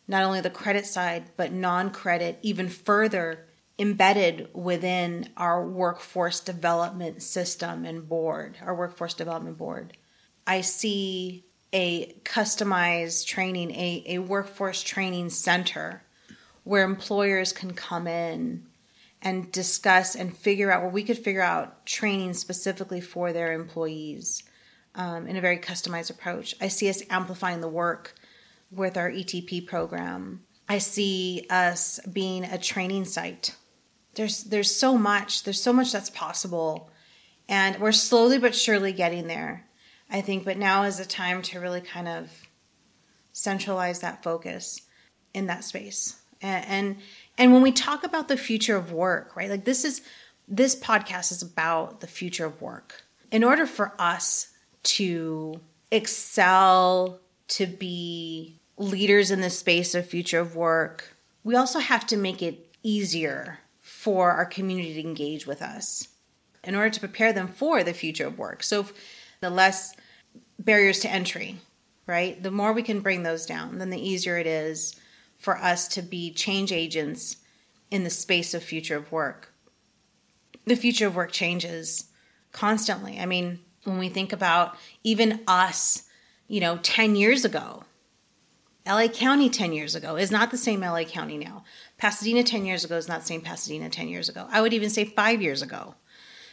not 0.09 0.25
only 0.25 0.41
the 0.41 0.51
credit 0.51 0.87
side, 0.87 1.25
but 1.37 1.53
non 1.53 1.91
credit, 1.91 2.39
even 2.43 2.69
further 2.69 3.47
embedded 3.83 4.49
within 4.55 5.29
our 5.37 5.67
workforce 5.67 6.39
development 6.39 7.21
system 7.21 7.85
and 7.85 8.09
board, 8.09 8.57
our 8.63 8.77
workforce 8.77 9.13
development 9.13 9.59
board. 9.59 9.97
I 10.47 10.61
see 10.61 11.45
a 11.73 12.13
customized 12.23 13.27
training, 13.27 13.73
a, 13.73 14.05
a 14.07 14.19
workforce 14.19 14.85
training 14.85 15.31
center 15.31 16.05
where 16.63 16.85
employers 16.85 17.53
can 17.53 17.75
come 17.75 18.07
in 18.07 18.65
and 19.21 19.51
discuss 19.51 20.15
and 20.15 20.37
figure 20.37 20.71
out 20.71 20.83
where 20.83 20.91
we 20.91 21.03
could 21.03 21.19
figure 21.19 21.43
out 21.43 21.85
training 21.85 22.35
specifically 22.35 23.01
for 23.01 23.33
their 23.33 23.53
employees 23.53 24.45
um, 24.95 25.27
in 25.27 25.37
a 25.37 25.41
very 25.41 25.59
customized 25.59 26.11
approach. 26.11 26.55
I 26.61 26.69
see 26.69 26.89
us 26.89 27.03
amplifying 27.11 27.61
the 27.61 27.69
work 27.69 28.15
with 28.71 28.97
our 28.97 29.11
ETP 29.11 29.67
program. 29.67 30.45
I 30.69 30.79
see 30.79 31.47
us 31.51 31.99
being 32.13 32.45
a 32.45 32.59
training 32.59 33.07
site. 33.07 33.57
There's 34.15 34.45
there's 34.45 34.75
so 34.75 34.97
much. 34.97 35.45
There's 35.45 35.63
so 35.63 35.73
much 35.73 35.93
that's 35.93 36.11
possible, 36.11 36.91
and 37.49 37.79
we're 37.79 37.93
slowly 37.93 38.39
but 38.39 38.55
surely 38.55 38.93
getting 38.93 39.27
there. 39.27 39.67
I 40.11 40.21
think, 40.21 40.45
but 40.45 40.59
now 40.59 40.83
is 40.83 40.99
the 40.99 41.07
time 41.07 41.41
to 41.43 41.61
really 41.61 41.81
kind 41.81 42.07
of 42.07 42.31
centralize 43.33 44.01
that 44.01 44.23
focus 44.23 44.83
in 45.33 45.47
that 45.47 45.65
space 45.65 46.23
and, 46.43 46.67
and 46.67 46.97
and 47.39 47.53
when 47.53 47.63
we 47.63 47.73
talk 47.73 48.05
about 48.05 48.29
the 48.29 48.37
future 48.37 48.77
of 48.77 48.93
work 48.93 49.35
right 49.37 49.49
like 49.49 49.65
this 49.65 49.85
is 49.85 50.03
this 50.49 50.75
podcast 50.79 51.33
is 51.33 51.43
about 51.43 52.01
the 52.01 52.07
future 52.07 52.45
of 52.45 52.61
work 52.61 53.05
in 53.31 53.45
order 53.45 53.65
for 53.65 53.95
us 53.99 54.49
to 54.83 55.61
excel 55.91 57.19
to 57.49 57.67
be 57.67 58.59
leaders 58.77 59.31
in 59.31 59.41
the 59.41 59.51
space 59.51 59.95
of 59.95 60.07
future 60.07 60.41
of 60.41 60.57
work 60.57 61.15
we 61.45 61.55
also 61.55 61.79
have 61.79 62.07
to 62.07 62.17
make 62.17 62.43
it 62.43 62.69
easier 62.83 63.59
for 64.03 64.33
our 64.33 64.47
community 64.47 64.95
to 64.95 65.01
engage 65.01 65.47
with 65.47 65.63
us 65.63 66.09
in 66.65 66.75
order 66.75 66.91
to 66.91 67.01
prepare 67.01 67.33
them 67.33 67.49
for 67.49 67.83
the 67.83 67.93
future 67.93 68.27
of 68.27 68.39
work 68.39 68.63
so 68.63 68.87
the 69.41 69.51
less 69.51 69.95
barriers 70.59 71.01
to 71.01 71.11
entry 71.11 71.57
right 72.07 72.43
the 72.43 72.51
more 72.51 72.73
we 72.73 72.83
can 72.83 73.01
bring 73.01 73.23
those 73.23 73.47
down 73.47 73.79
then 73.79 73.91
the 73.91 74.09
easier 74.09 74.37
it 74.39 74.47
is 74.47 74.97
for 75.43 75.59
us 75.59 75.89
to 75.89 76.03
be 76.03 76.33
change 76.33 76.71
agents 76.71 77.37
in 77.93 78.05
the 78.05 78.11
space 78.11 78.55
of 78.55 78.63
future 78.63 78.97
of 78.97 79.13
work. 79.13 79.53
The 80.67 80.77
future 80.77 81.09
of 81.09 81.17
work 81.17 81.33
changes 81.33 82.07
constantly. 82.53 83.19
I 83.19 83.27
mean, 83.27 83.59
when 83.83 83.99
we 83.99 84.09
think 84.09 84.33
about 84.33 84.77
even 85.05 85.41
us, 85.49 86.05
you 86.47 86.61
know, 86.61 86.79
10 86.83 87.17
years 87.17 87.45
ago, 87.45 87.83
LA 88.87 89.09
County 89.09 89.49
10 89.49 89.73
years 89.73 89.95
ago 89.95 90.17
is 90.17 90.31
not 90.31 90.51
the 90.51 90.57
same 90.57 90.81
LA 90.81 91.05
County 91.05 91.39
now. 91.39 91.65
Pasadena 91.99 92.43
10 92.43 92.65
years 92.65 92.85
ago 92.85 92.97
is 92.97 93.09
not 93.09 93.21
the 93.21 93.27
same 93.27 93.41
Pasadena 93.41 93.89
10 93.89 94.09
years 94.09 94.29
ago. 94.29 94.47
I 94.51 94.61
would 94.61 94.73
even 94.73 94.91
say 94.91 95.05
five 95.05 95.41
years 95.41 95.63
ago. 95.63 95.95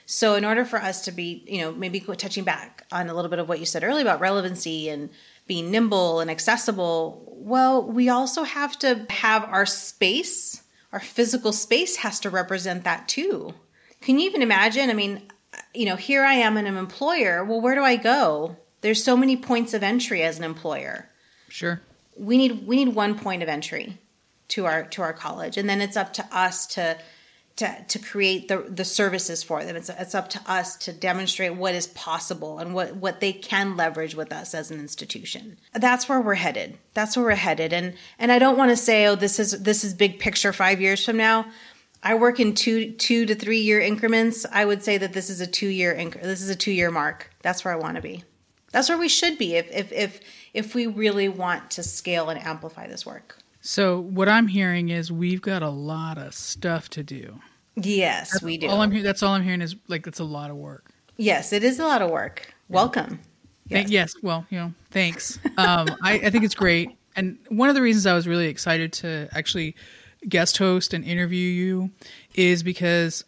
So, 0.05 0.33
in 0.33 0.43
order 0.43 0.65
for 0.65 0.79
us 0.79 1.05
to 1.05 1.11
be, 1.11 1.43
you 1.47 1.61
know, 1.61 1.71
maybe 1.71 1.99
touching 1.99 2.43
back 2.43 2.83
on 2.91 3.09
a 3.09 3.13
little 3.13 3.29
bit 3.29 3.37
of 3.37 3.47
what 3.47 3.59
you 3.59 3.65
said 3.67 3.83
earlier 3.83 4.01
about 4.01 4.19
relevancy 4.19 4.89
and 4.89 5.11
being 5.45 5.69
nimble 5.69 6.19
and 6.19 6.31
accessible, 6.31 7.23
well, 7.27 7.83
we 7.83 8.09
also 8.09 8.41
have 8.41 8.77
to 8.79 9.05
have 9.11 9.43
our 9.43 9.67
space, 9.67 10.63
our 10.91 10.99
physical 10.99 11.51
space 11.51 11.97
has 11.97 12.19
to 12.21 12.31
represent 12.31 12.83
that 12.85 13.07
too. 13.07 13.53
Can 14.01 14.17
you 14.17 14.27
even 14.27 14.41
imagine? 14.41 14.89
I 14.89 14.93
mean, 14.93 15.21
you 15.75 15.85
know, 15.85 15.95
here 15.95 16.23
I 16.23 16.33
am 16.35 16.57
an 16.57 16.65
employer. 16.65 17.43
Well, 17.43 17.61
where 17.61 17.75
do 17.75 17.83
I 17.83 17.95
go? 17.95 18.57
There's 18.81 19.03
so 19.03 19.15
many 19.15 19.37
points 19.37 19.75
of 19.75 19.83
entry 19.83 20.23
as 20.23 20.39
an 20.39 20.43
employer. 20.43 21.09
Sure. 21.49 21.81
We 22.19 22.37
need 22.37 22.67
we 22.67 22.83
need 22.83 22.93
one 22.93 23.17
point 23.17 23.41
of 23.41 23.49
entry 23.49 23.97
to 24.49 24.65
our 24.65 24.83
to 24.83 25.01
our 25.01 25.13
college 25.13 25.57
and 25.57 25.69
then 25.69 25.81
it's 25.81 25.97
up 25.97 26.13
to 26.13 26.27
us 26.31 26.67
to 26.67 26.97
to, 27.59 27.85
to 27.89 27.99
create 27.99 28.47
the, 28.47 28.59
the 28.69 28.85
services 28.85 29.43
for 29.43 29.65
them. 29.65 29.75
It's, 29.75 29.89
it's 29.89 30.15
up 30.15 30.29
to 30.29 30.41
us 30.47 30.77
to 30.77 30.93
demonstrate 30.93 31.55
what 31.55 31.75
is 31.75 31.87
possible 31.87 32.57
and 32.57 32.73
what, 32.73 32.95
what 32.95 33.19
they 33.19 33.33
can 33.33 33.75
leverage 33.75 34.15
with 34.15 34.31
us 34.31 34.53
as 34.53 34.71
an 34.71 34.79
institution. 34.79 35.57
That's 35.73 36.07
where 36.07 36.21
we're 36.21 36.35
headed. 36.35 36.77
That's 36.93 37.17
where 37.17 37.25
we're 37.25 37.35
headed. 37.35 37.73
And, 37.73 37.95
and 38.17 38.31
I 38.31 38.39
don't 38.39 38.57
want 38.57 38.69
to 38.71 38.77
say, 38.77 39.07
oh, 39.07 39.15
this 39.15 39.39
is, 39.39 39.61
this 39.61 39.83
is 39.83 39.93
big 39.93 40.19
picture 40.19 40.53
five 40.53 40.79
years 40.79 41.03
from 41.03 41.17
now. 41.17 41.47
I 42.01 42.15
work 42.15 42.39
in 42.39 42.55
two, 42.55 42.91
two 42.93 43.25
to 43.25 43.35
three 43.35 43.59
year 43.59 43.81
increments. 43.81 44.45
I 44.49 44.63
would 44.63 44.81
say 44.81 44.97
that 44.97 45.11
this 45.11 45.29
is 45.29 45.41
a 45.41 45.47
two 45.47 45.67
year, 45.67 45.93
inc- 45.93 46.21
this 46.21 46.41
is 46.41 46.49
a 46.49 46.55
two 46.55 46.71
year 46.71 46.91
mark. 46.91 47.29
That's 47.41 47.65
where 47.65 47.73
I 47.73 47.77
want 47.77 47.97
to 47.97 48.01
be. 48.01 48.23
That's 48.71 48.87
where 48.87 48.97
we 48.97 49.09
should 49.09 49.37
be 49.37 49.55
if, 49.55 49.69
if, 49.69 49.91
if, 49.91 50.21
if 50.53 50.75
we 50.75 50.87
really 50.87 51.29
want 51.29 51.71
to 51.71 51.83
scale 51.83 52.29
and 52.29 52.39
amplify 52.43 52.87
this 52.87 53.05
work. 53.05 53.37
So 53.61 53.99
what 53.99 54.29
I'm 54.29 54.47
hearing 54.47 54.89
is 54.89 55.11
we've 55.11 55.41
got 55.41 55.61
a 55.61 55.69
lot 55.69 56.17
of 56.17 56.33
stuff 56.33 56.89
to 56.91 57.03
do. 57.03 57.39
Yes, 57.75 58.31
That's 58.31 58.43
we 58.43 58.57
do. 58.57 58.67
All 58.67 58.81
I'm 58.81 58.91
hearing, 58.91 59.03
that's 59.03 59.23
all 59.23 59.33
I'm 59.33 59.43
hearing 59.43 59.61
is 59.61 59.75
like 59.87 60.07
it's 60.07 60.19
a 60.19 60.23
lot 60.23 60.49
of 60.49 60.57
work. 60.57 60.91
Yes, 61.17 61.53
it 61.53 61.63
is 61.63 61.79
a 61.79 61.85
lot 61.85 62.01
of 62.01 62.09
work. 62.09 62.53
Welcome. 62.69 63.19
Yes. 63.67 63.89
yes 63.89 64.13
well, 64.23 64.45
you 64.49 64.57
know, 64.57 64.73
thanks. 64.91 65.39
Um, 65.57 65.89
I, 66.01 66.13
I 66.13 66.29
think 66.29 66.43
it's 66.43 66.55
great, 66.55 66.97
and 67.15 67.37
one 67.49 67.69
of 67.69 67.75
the 67.75 67.81
reasons 67.81 68.05
I 68.05 68.13
was 68.13 68.27
really 68.27 68.47
excited 68.47 68.93
to 68.93 69.27
actually 69.33 69.75
guest 70.27 70.57
host 70.57 70.93
and 70.93 71.03
interview 71.03 71.47
you 71.47 71.91
is 72.35 72.63
because 72.63 73.23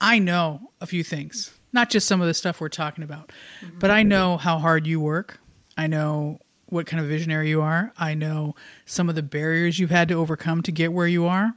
I 0.00 0.18
know 0.18 0.70
a 0.80 0.86
few 0.86 1.02
things, 1.02 1.52
not 1.72 1.90
just 1.90 2.06
some 2.06 2.20
of 2.20 2.26
the 2.26 2.34
stuff 2.34 2.60
we're 2.60 2.68
talking 2.68 3.04
about, 3.04 3.32
but 3.78 3.90
I 3.90 4.02
know 4.02 4.36
how 4.36 4.58
hard 4.58 4.86
you 4.86 5.00
work. 5.00 5.40
I 5.76 5.86
know 5.86 6.40
what 6.70 6.86
kind 6.86 7.02
of 7.02 7.08
visionary 7.08 7.48
you 7.48 7.60
are. 7.60 7.92
I 7.98 8.14
know 8.14 8.54
some 8.86 9.08
of 9.08 9.14
the 9.14 9.22
barriers 9.22 9.78
you've 9.78 9.90
had 9.90 10.08
to 10.08 10.14
overcome 10.14 10.62
to 10.62 10.72
get 10.72 10.92
where 10.92 11.06
you 11.06 11.26
are. 11.26 11.54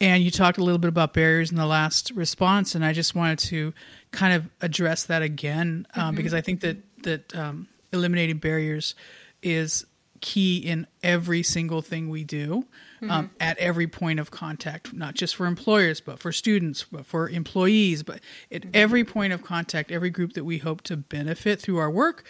And 0.00 0.22
you 0.22 0.30
talked 0.30 0.56
a 0.56 0.64
little 0.64 0.78
bit 0.78 0.88
about 0.88 1.12
barriers 1.12 1.50
in 1.50 1.58
the 1.58 1.66
last 1.66 2.10
response, 2.12 2.74
and 2.74 2.82
I 2.82 2.94
just 2.94 3.14
wanted 3.14 3.38
to 3.40 3.74
kind 4.12 4.32
of 4.32 4.48
address 4.62 5.04
that 5.04 5.20
again 5.20 5.86
um, 5.94 6.02
mm-hmm. 6.02 6.16
because 6.16 6.32
I 6.32 6.40
think 6.40 6.60
that 6.60 6.78
that 7.02 7.36
um, 7.36 7.68
eliminating 7.92 8.38
barriers 8.38 8.94
is 9.42 9.84
key 10.20 10.58
in 10.58 10.86
every 11.02 11.42
single 11.42 11.82
thing 11.82 12.08
we 12.08 12.24
do 12.24 12.66
um, 13.02 13.08
mm-hmm. 13.08 13.26
at 13.40 13.56
every 13.58 13.86
point 13.86 14.20
of 14.20 14.30
contact, 14.30 14.92
not 14.92 15.14
just 15.14 15.34
for 15.34 15.46
employers, 15.46 16.00
but 16.00 16.18
for 16.18 16.32
students, 16.32 16.84
but 16.84 17.06
for 17.06 17.28
employees, 17.28 18.02
but 18.02 18.20
at 18.52 18.62
mm-hmm. 18.62 18.70
every 18.74 19.04
point 19.04 19.32
of 19.32 19.42
contact, 19.42 19.90
every 19.90 20.10
group 20.10 20.34
that 20.34 20.44
we 20.44 20.58
hope 20.58 20.82
to 20.82 20.96
benefit 20.96 21.60
through 21.60 21.78
our 21.78 21.90
work, 21.90 22.24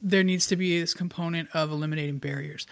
there 0.00 0.22
needs 0.22 0.46
to 0.46 0.56
be 0.56 0.78
this 0.80 0.94
component 0.94 1.48
of 1.54 1.70
eliminating 1.70 2.18
barriers. 2.18 2.66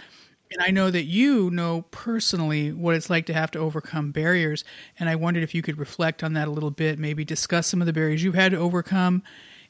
And 0.51 0.63
I 0.63 0.71
know 0.71 0.91
that 0.91 1.05
you 1.05 1.51
know 1.51 1.83
personally 1.91 2.73
what 2.73 2.95
it's 2.95 3.11
like 3.11 3.27
to 3.27 3.35
have 3.35 3.51
to 3.53 3.59
overcome 3.59 4.13
barriers. 4.13 4.65
And 4.99 5.09
I 5.09 5.17
wondered 5.17 5.43
if 5.43 5.55
you 5.55 5.63
could 5.63 5.79
reflect 5.79 6.23
on 6.23 6.35
that 6.35 6.47
a 6.47 6.53
little 6.53 6.71
bit, 6.71 6.99
maybe 6.99 7.25
discuss 7.25 7.67
some 7.67 7.83
of 7.83 7.87
the 7.87 7.93
barriers 7.93 8.23
you've 8.23 8.35
had 8.35 8.53
to 8.53 8.59
overcome 8.59 9.23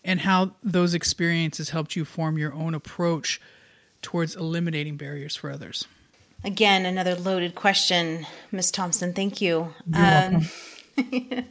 and 0.05 0.21
how 0.21 0.55
those 0.63 0.95
experiences 0.95 1.71
helped 1.71 1.97
you 1.97 2.05
form 2.05 2.39
your 2.39 2.53
own 2.53 2.75
approach 2.75 3.41
towards 4.03 4.37
eliminating 4.37 4.97
barriers 4.97 5.35
for 5.35 5.51
others. 5.51 5.87
Again, 6.45 6.87
another 6.87 7.17
loaded 7.17 7.55
question, 7.55 8.27
Ms. 8.53 8.71
Thompson. 8.71 9.15
Thank 9.15 9.41
you. 9.41 9.75
Um, 9.95 10.43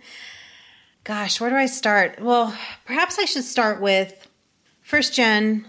gosh, 1.03 1.41
where 1.41 1.49
do 1.49 1.55
I 1.55 1.65
start? 1.65 2.21
Well, 2.21 2.55
perhaps 2.85 3.19
I 3.19 3.25
should 3.25 3.43
start 3.43 3.81
with 3.81 4.27
first 4.83 5.13
gen. 5.13 5.65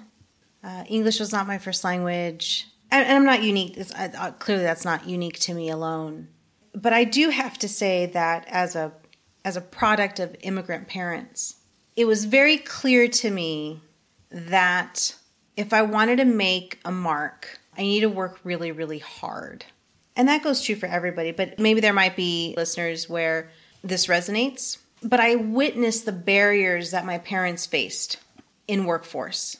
Uh, 0.66 0.82
English 0.88 1.20
was 1.20 1.32
not 1.32 1.46
my 1.46 1.58
first 1.58 1.84
language 1.84 2.66
and, 2.90 3.08
I'm 3.08 3.24
not 3.24 3.42
unique. 3.42 3.78
Clearly, 4.38 4.64
that's 4.64 4.84
not 4.84 5.08
unique 5.08 5.38
to 5.40 5.54
me 5.54 5.70
alone. 5.70 6.28
But 6.74 6.92
I 6.92 7.04
do 7.04 7.30
have 7.30 7.58
to 7.58 7.68
say 7.68 8.06
that 8.06 8.46
as 8.48 8.76
a 8.76 8.92
as 9.44 9.56
a 9.56 9.60
product 9.60 10.18
of 10.18 10.34
immigrant 10.40 10.88
parents, 10.88 11.56
it 11.94 12.04
was 12.04 12.24
very 12.24 12.58
clear 12.58 13.06
to 13.06 13.30
me 13.30 13.80
that 14.30 15.14
if 15.56 15.72
I 15.72 15.82
wanted 15.82 16.16
to 16.16 16.24
make 16.24 16.80
a 16.84 16.90
mark, 16.90 17.60
I 17.78 17.82
need 17.82 18.00
to 18.00 18.08
work 18.08 18.40
really, 18.42 18.72
really 18.72 18.98
hard. 18.98 19.64
And 20.16 20.28
that 20.28 20.42
goes 20.42 20.60
true 20.62 20.74
for 20.74 20.86
everybody, 20.86 21.30
but 21.30 21.60
maybe 21.60 21.80
there 21.80 21.92
might 21.92 22.16
be 22.16 22.54
listeners 22.56 23.08
where 23.08 23.50
this 23.84 24.06
resonates. 24.06 24.78
But 25.02 25.20
I 25.20 25.36
witnessed 25.36 26.06
the 26.06 26.12
barriers 26.12 26.90
that 26.90 27.06
my 27.06 27.18
parents 27.18 27.66
faced 27.66 28.16
in 28.66 28.84
workforce. 28.84 29.58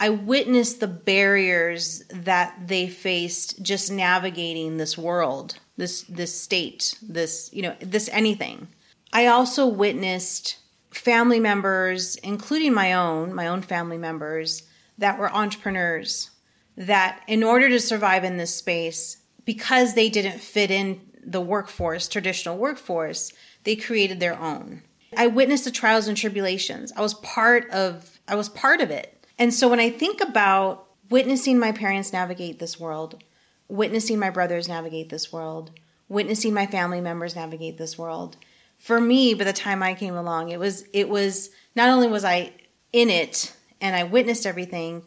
I 0.00 0.08
witnessed 0.08 0.80
the 0.80 0.88
barriers 0.88 2.02
that 2.08 2.66
they 2.66 2.88
faced 2.88 3.62
just 3.62 3.92
navigating 3.92 4.78
this 4.78 4.96
world, 4.96 5.58
this 5.76 6.02
this 6.08 6.40
state, 6.40 6.98
this 7.02 7.50
you 7.52 7.60
know, 7.62 7.76
this 7.80 8.08
anything. 8.10 8.68
I 9.12 9.26
also 9.26 9.66
witnessed 9.66 10.56
family 10.90 11.38
members, 11.38 12.16
including 12.16 12.72
my 12.72 12.94
own, 12.94 13.34
my 13.34 13.46
own 13.46 13.60
family 13.60 13.98
members 13.98 14.62
that 14.96 15.18
were 15.18 15.32
entrepreneurs 15.32 16.30
that 16.76 17.22
in 17.28 17.42
order 17.42 17.68
to 17.68 17.78
survive 17.78 18.24
in 18.24 18.38
this 18.38 18.54
space 18.56 19.18
because 19.44 19.94
they 19.94 20.08
didn't 20.08 20.40
fit 20.40 20.70
in 20.70 21.00
the 21.22 21.40
workforce, 21.40 22.08
traditional 22.08 22.56
workforce, 22.56 23.32
they 23.64 23.76
created 23.76 24.18
their 24.18 24.38
own. 24.38 24.82
I 25.14 25.26
witnessed 25.26 25.64
the 25.64 25.70
trials 25.70 26.08
and 26.08 26.16
tribulations. 26.16 26.90
I 26.96 27.02
was 27.02 27.14
part 27.14 27.68
of 27.70 28.18
I 28.26 28.36
was 28.36 28.48
part 28.48 28.80
of 28.80 28.90
it. 28.90 29.19
And 29.40 29.54
so 29.54 29.68
when 29.68 29.80
I 29.80 29.88
think 29.88 30.20
about 30.20 30.86
witnessing 31.08 31.58
my 31.58 31.72
parents 31.72 32.12
navigate 32.12 32.58
this 32.58 32.78
world, 32.78 33.24
witnessing 33.68 34.18
my 34.18 34.28
brothers 34.28 34.68
navigate 34.68 35.08
this 35.08 35.32
world, 35.32 35.70
witnessing 36.10 36.52
my 36.52 36.66
family 36.66 37.00
members 37.00 37.34
navigate 37.34 37.78
this 37.78 37.96
world, 37.96 38.36
for 38.76 39.00
me, 39.00 39.32
by 39.32 39.44
the 39.44 39.52
time 39.54 39.82
I 39.82 39.94
came 39.94 40.14
along, 40.14 40.50
it 40.50 40.58
was 40.58 40.84
it 40.92 41.08
was 41.08 41.50
not 41.74 41.88
only 41.88 42.06
was 42.06 42.24
I 42.24 42.52
in 42.92 43.08
it 43.08 43.54
and 43.80 43.96
I 43.96 44.04
witnessed 44.04 44.46
everything, 44.46 45.04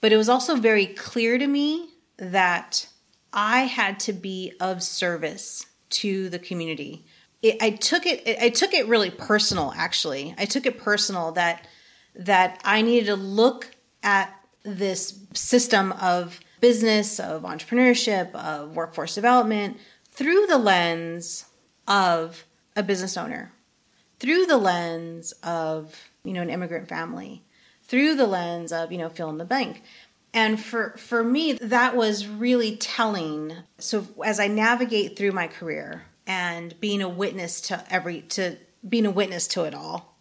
but 0.00 0.12
it 0.12 0.16
was 0.16 0.28
also 0.28 0.56
very 0.56 0.86
clear 0.86 1.36
to 1.36 1.46
me 1.46 1.88
that 2.18 2.88
I 3.32 3.62
had 3.62 3.98
to 4.00 4.12
be 4.12 4.52
of 4.60 4.82
service 4.82 5.66
to 5.90 6.28
the 6.28 6.38
community. 6.38 7.04
It, 7.42 7.60
I 7.60 7.70
took 7.70 8.06
it 8.06 8.38
I 8.40 8.50
took 8.50 8.74
it 8.74 8.86
really 8.86 9.10
personal 9.10 9.72
actually. 9.76 10.34
I 10.38 10.44
took 10.44 10.66
it 10.66 10.78
personal 10.78 11.32
that 11.32 11.66
that 12.14 12.60
I 12.64 12.82
needed 12.82 13.06
to 13.06 13.16
look 13.16 13.74
at 14.02 14.34
this 14.64 15.18
system 15.34 15.92
of 15.92 16.40
business, 16.60 17.18
of 17.18 17.42
entrepreneurship, 17.42 18.34
of 18.34 18.76
workforce 18.76 19.14
development 19.14 19.78
through 20.10 20.46
the 20.46 20.58
lens 20.58 21.46
of 21.88 22.44
a 22.76 22.82
business 22.82 23.16
owner, 23.16 23.52
through 24.20 24.46
the 24.46 24.56
lens 24.56 25.32
of, 25.42 26.10
you 26.24 26.32
know, 26.32 26.42
an 26.42 26.50
immigrant 26.50 26.88
family, 26.88 27.42
through 27.82 28.14
the 28.14 28.26
lens 28.26 28.72
of, 28.72 28.92
you 28.92 28.98
know, 28.98 29.08
fill 29.08 29.30
in 29.30 29.38
the 29.38 29.44
blank. 29.44 29.82
And 30.34 30.58
for 30.58 30.90
for 30.96 31.22
me 31.22 31.52
that 31.54 31.96
was 31.96 32.26
really 32.26 32.76
telling. 32.76 33.54
So 33.78 34.06
as 34.24 34.40
I 34.40 34.46
navigate 34.46 35.16
through 35.16 35.32
my 35.32 35.46
career 35.46 36.04
and 36.26 36.78
being 36.80 37.02
a 37.02 37.08
witness 37.08 37.60
to 37.62 37.84
every 37.92 38.22
to 38.22 38.56
being 38.88 39.04
a 39.04 39.10
witness 39.10 39.46
to 39.48 39.64
it 39.64 39.74
all 39.74 40.11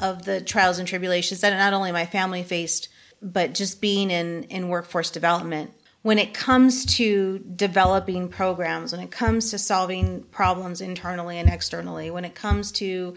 of 0.00 0.24
the 0.24 0.40
trials 0.40 0.78
and 0.78 0.88
tribulations 0.88 1.40
that 1.40 1.56
not 1.56 1.72
only 1.72 1.92
my 1.92 2.06
family 2.06 2.42
faced 2.42 2.88
but 3.22 3.54
just 3.54 3.80
being 3.80 4.10
in, 4.10 4.42
in 4.44 4.68
workforce 4.68 5.10
development, 5.10 5.72
when 6.02 6.18
it 6.18 6.34
comes 6.34 6.84
to 6.96 7.38
developing 7.38 8.28
programs, 8.28 8.92
when 8.92 9.00
it 9.00 9.12
comes 9.12 9.52
to 9.52 9.58
solving 9.58 10.24
problems 10.24 10.80
internally 10.80 11.38
and 11.38 11.48
externally, 11.48 12.10
when 12.10 12.24
it 12.24 12.34
comes 12.34 12.72
to 12.72 13.16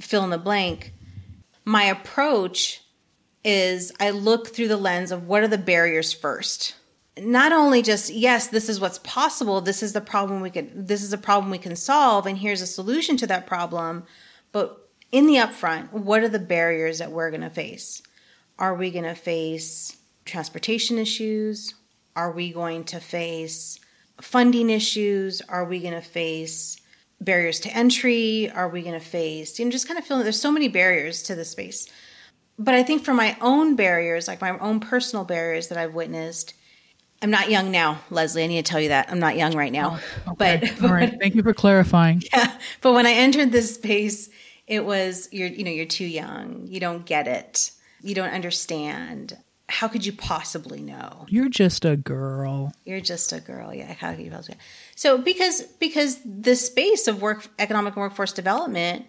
fill 0.00 0.24
in 0.24 0.30
the 0.30 0.38
blank, 0.38 0.94
my 1.64 1.84
approach 1.84 2.82
is 3.44 3.92
I 4.00 4.10
look 4.10 4.48
through 4.48 4.68
the 4.68 4.76
lens 4.76 5.12
of 5.12 5.26
what 5.26 5.42
are 5.42 5.48
the 5.48 5.58
barriers 5.58 6.12
first. 6.12 6.74
Not 7.18 7.52
only 7.52 7.82
just 7.82 8.10
yes, 8.10 8.48
this 8.48 8.68
is 8.68 8.80
what's 8.80 8.98
possible, 8.98 9.60
this 9.60 9.82
is 9.82 9.92
the 9.92 10.00
problem 10.00 10.40
we 10.40 10.50
can 10.50 10.86
this 10.86 11.02
is 11.02 11.12
a 11.12 11.18
problem 11.18 11.50
we 11.50 11.58
can 11.58 11.76
solve 11.76 12.26
and 12.26 12.38
here's 12.38 12.62
a 12.62 12.66
solution 12.66 13.16
to 13.18 13.26
that 13.26 13.46
problem, 13.46 14.04
but 14.52 14.85
in 15.16 15.26
the 15.26 15.36
upfront, 15.36 15.92
what 15.92 16.22
are 16.22 16.28
the 16.28 16.38
barriers 16.38 16.98
that 16.98 17.10
we're 17.10 17.30
going 17.30 17.40
to 17.40 17.48
face? 17.48 18.02
Are 18.58 18.74
we 18.74 18.90
going 18.90 19.04
to 19.04 19.14
face 19.14 19.96
transportation 20.26 20.98
issues? 20.98 21.72
Are 22.14 22.32
we 22.32 22.52
going 22.52 22.84
to 22.84 23.00
face 23.00 23.80
funding 24.20 24.68
issues? 24.68 25.40
Are 25.48 25.64
we 25.64 25.80
going 25.80 25.94
to 25.94 26.02
face 26.02 26.76
barriers 27.18 27.60
to 27.60 27.74
entry? 27.74 28.50
Are 28.50 28.68
we 28.68 28.82
going 28.82 28.92
to 28.92 29.06
face, 29.06 29.58
you 29.58 29.64
know, 29.64 29.70
just 29.70 29.88
kind 29.88 29.98
of 29.98 30.04
feeling 30.04 30.22
there's 30.22 30.38
so 30.38 30.52
many 30.52 30.68
barriers 30.68 31.22
to 31.22 31.34
this 31.34 31.48
space. 31.48 31.88
But 32.58 32.74
I 32.74 32.82
think 32.82 33.02
for 33.02 33.14
my 33.14 33.38
own 33.40 33.74
barriers, 33.74 34.28
like 34.28 34.42
my 34.42 34.58
own 34.58 34.80
personal 34.80 35.24
barriers 35.24 35.68
that 35.68 35.78
I've 35.78 35.94
witnessed, 35.94 36.52
I'm 37.22 37.30
not 37.30 37.50
young 37.50 37.70
now, 37.70 38.00
Leslie. 38.10 38.44
I 38.44 38.48
need 38.48 38.62
to 38.66 38.70
tell 38.70 38.80
you 38.80 38.90
that 38.90 39.10
I'm 39.10 39.18
not 39.18 39.38
young 39.38 39.56
right 39.56 39.72
now. 39.72 39.98
Oh, 40.26 40.32
okay. 40.32 40.74
But, 40.78 40.84
all 40.84 40.94
right, 40.94 41.14
thank 41.18 41.34
you 41.34 41.42
for 41.42 41.54
clarifying. 41.54 42.22
Yeah, 42.34 42.52
but 42.82 42.92
when 42.92 43.06
I 43.06 43.12
entered 43.12 43.52
this 43.52 43.74
space, 43.74 44.28
it 44.66 44.84
was 44.84 45.28
you're 45.32 45.48
you 45.48 45.64
know 45.64 45.70
you're 45.70 45.86
too 45.86 46.06
young. 46.06 46.66
You 46.66 46.80
don't 46.80 47.04
get 47.06 47.28
it 47.28 47.70
you 48.06 48.14
don't 48.14 48.30
understand. 48.30 49.36
how 49.68 49.88
could 49.88 50.06
you 50.06 50.12
possibly 50.12 50.80
know? 50.80 51.26
You're 51.28 51.48
just 51.48 51.84
a 51.84 51.96
girl. 51.96 52.72
You're 52.84 53.00
just 53.00 53.32
a 53.32 53.40
girl. 53.40 53.74
Yeah, 53.74 53.92
how 53.94 54.12
could 54.14 54.24
you 54.24 54.30
possibly? 54.30 54.58
So 54.94 55.18
because 55.18 55.62
because 55.62 56.20
the 56.24 56.54
space 56.54 57.08
of 57.08 57.20
work 57.20 57.48
economic 57.58 57.96
and 57.96 58.02
workforce 58.02 58.32
development 58.32 59.06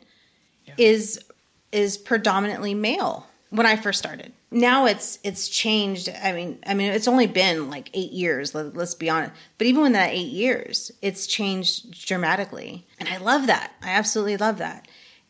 yeah. 0.65 0.73
is 0.77 1.23
is 1.71 1.97
predominantly 1.97 2.73
male 2.73 3.27
when 3.51 3.67
I 3.67 3.75
first 3.75 3.99
started. 3.99 4.33
Now 4.49 4.87
it's 4.87 5.19
it's 5.23 5.47
changed. 5.47 6.09
I 6.23 6.31
mean, 6.31 6.57
I 6.65 6.73
mean 6.73 6.91
it's 6.91 7.07
only 7.07 7.27
been 7.27 7.69
like 7.69 7.91
8 7.93 8.11
years, 8.11 8.55
let, 8.55 8.75
us 8.75 8.95
be 8.95 9.11
honest. 9.11 9.33
But 9.59 9.67
even 9.67 9.85
in 9.85 9.91
that 9.91 10.09
8 10.09 10.17
years, 10.17 10.91
it's 11.03 11.27
changed 11.27 12.07
dramatically. 12.07 12.87
And 12.99 13.07
I 13.07 13.17
love 13.17 13.45
that. 13.45 13.73
I 13.83 13.89
absolutely 13.89 14.37
love 14.37 14.57
that. 14.57 14.87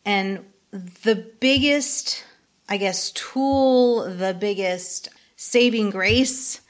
And 0.08 0.46
the 1.02 1.14
biggest 1.38 2.24
I 2.68 2.76
guess 2.76 3.10
tool, 3.12 4.04
the 4.14 4.36
biggest 4.38 5.08
saving 5.36 5.90
grace 5.90 6.60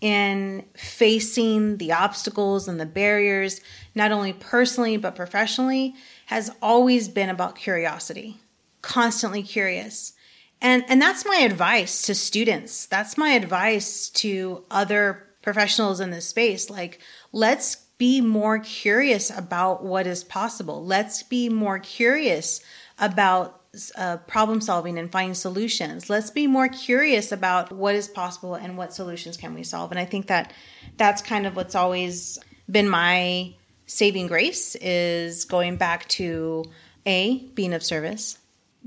in 0.00 0.66
facing 0.74 1.78
the 1.78 1.92
obstacles 1.92 2.68
and 2.68 2.78
the 2.78 2.86
barriers, 2.86 3.60
not 3.94 4.12
only 4.12 4.34
personally 4.34 4.98
but 4.98 5.16
professionally, 5.16 5.94
has 6.26 6.50
always 6.60 7.08
been 7.08 7.30
about 7.30 7.56
curiosity, 7.56 8.38
constantly 8.82 9.42
curious. 9.42 10.12
And, 10.60 10.84
and 10.88 11.00
that's 11.00 11.24
my 11.24 11.36
advice 11.36 12.02
to 12.02 12.14
students. 12.14 12.86
That's 12.86 13.16
my 13.16 13.30
advice 13.30 14.10
to 14.10 14.64
other 14.70 15.26
professionals 15.40 16.00
in 16.00 16.10
this 16.10 16.28
space. 16.28 16.68
Like, 16.68 17.00
let's 17.32 17.76
be 17.98 18.20
more 18.20 18.58
curious 18.58 19.30
about 19.30 19.82
what 19.82 20.06
is 20.06 20.24
possible. 20.24 20.84
Let's 20.84 21.22
be 21.22 21.48
more 21.48 21.78
curious 21.78 22.60
about 22.98 23.60
uh, 23.96 24.16
problem 24.18 24.60
solving 24.60 24.98
and 24.98 25.12
finding 25.12 25.34
solutions. 25.34 26.08
Let's 26.08 26.30
be 26.30 26.46
more 26.46 26.68
curious 26.68 27.30
about 27.30 27.72
what 27.72 27.94
is 27.94 28.08
possible 28.08 28.54
and 28.54 28.76
what 28.78 28.94
solutions 28.94 29.36
can 29.36 29.54
we 29.54 29.62
solve. 29.62 29.90
And 29.90 30.00
I 30.00 30.04
think 30.04 30.28
that 30.28 30.52
that's 30.96 31.20
kind 31.20 31.46
of 31.46 31.56
what's 31.56 31.74
always 31.74 32.38
been 32.70 32.88
my 32.88 33.54
saving 33.86 34.26
grace 34.26 34.74
is 34.76 35.44
going 35.44 35.76
back 35.76 36.08
to 36.08 36.64
A, 37.06 37.38
being 37.54 37.74
of 37.74 37.84
service, 37.84 38.38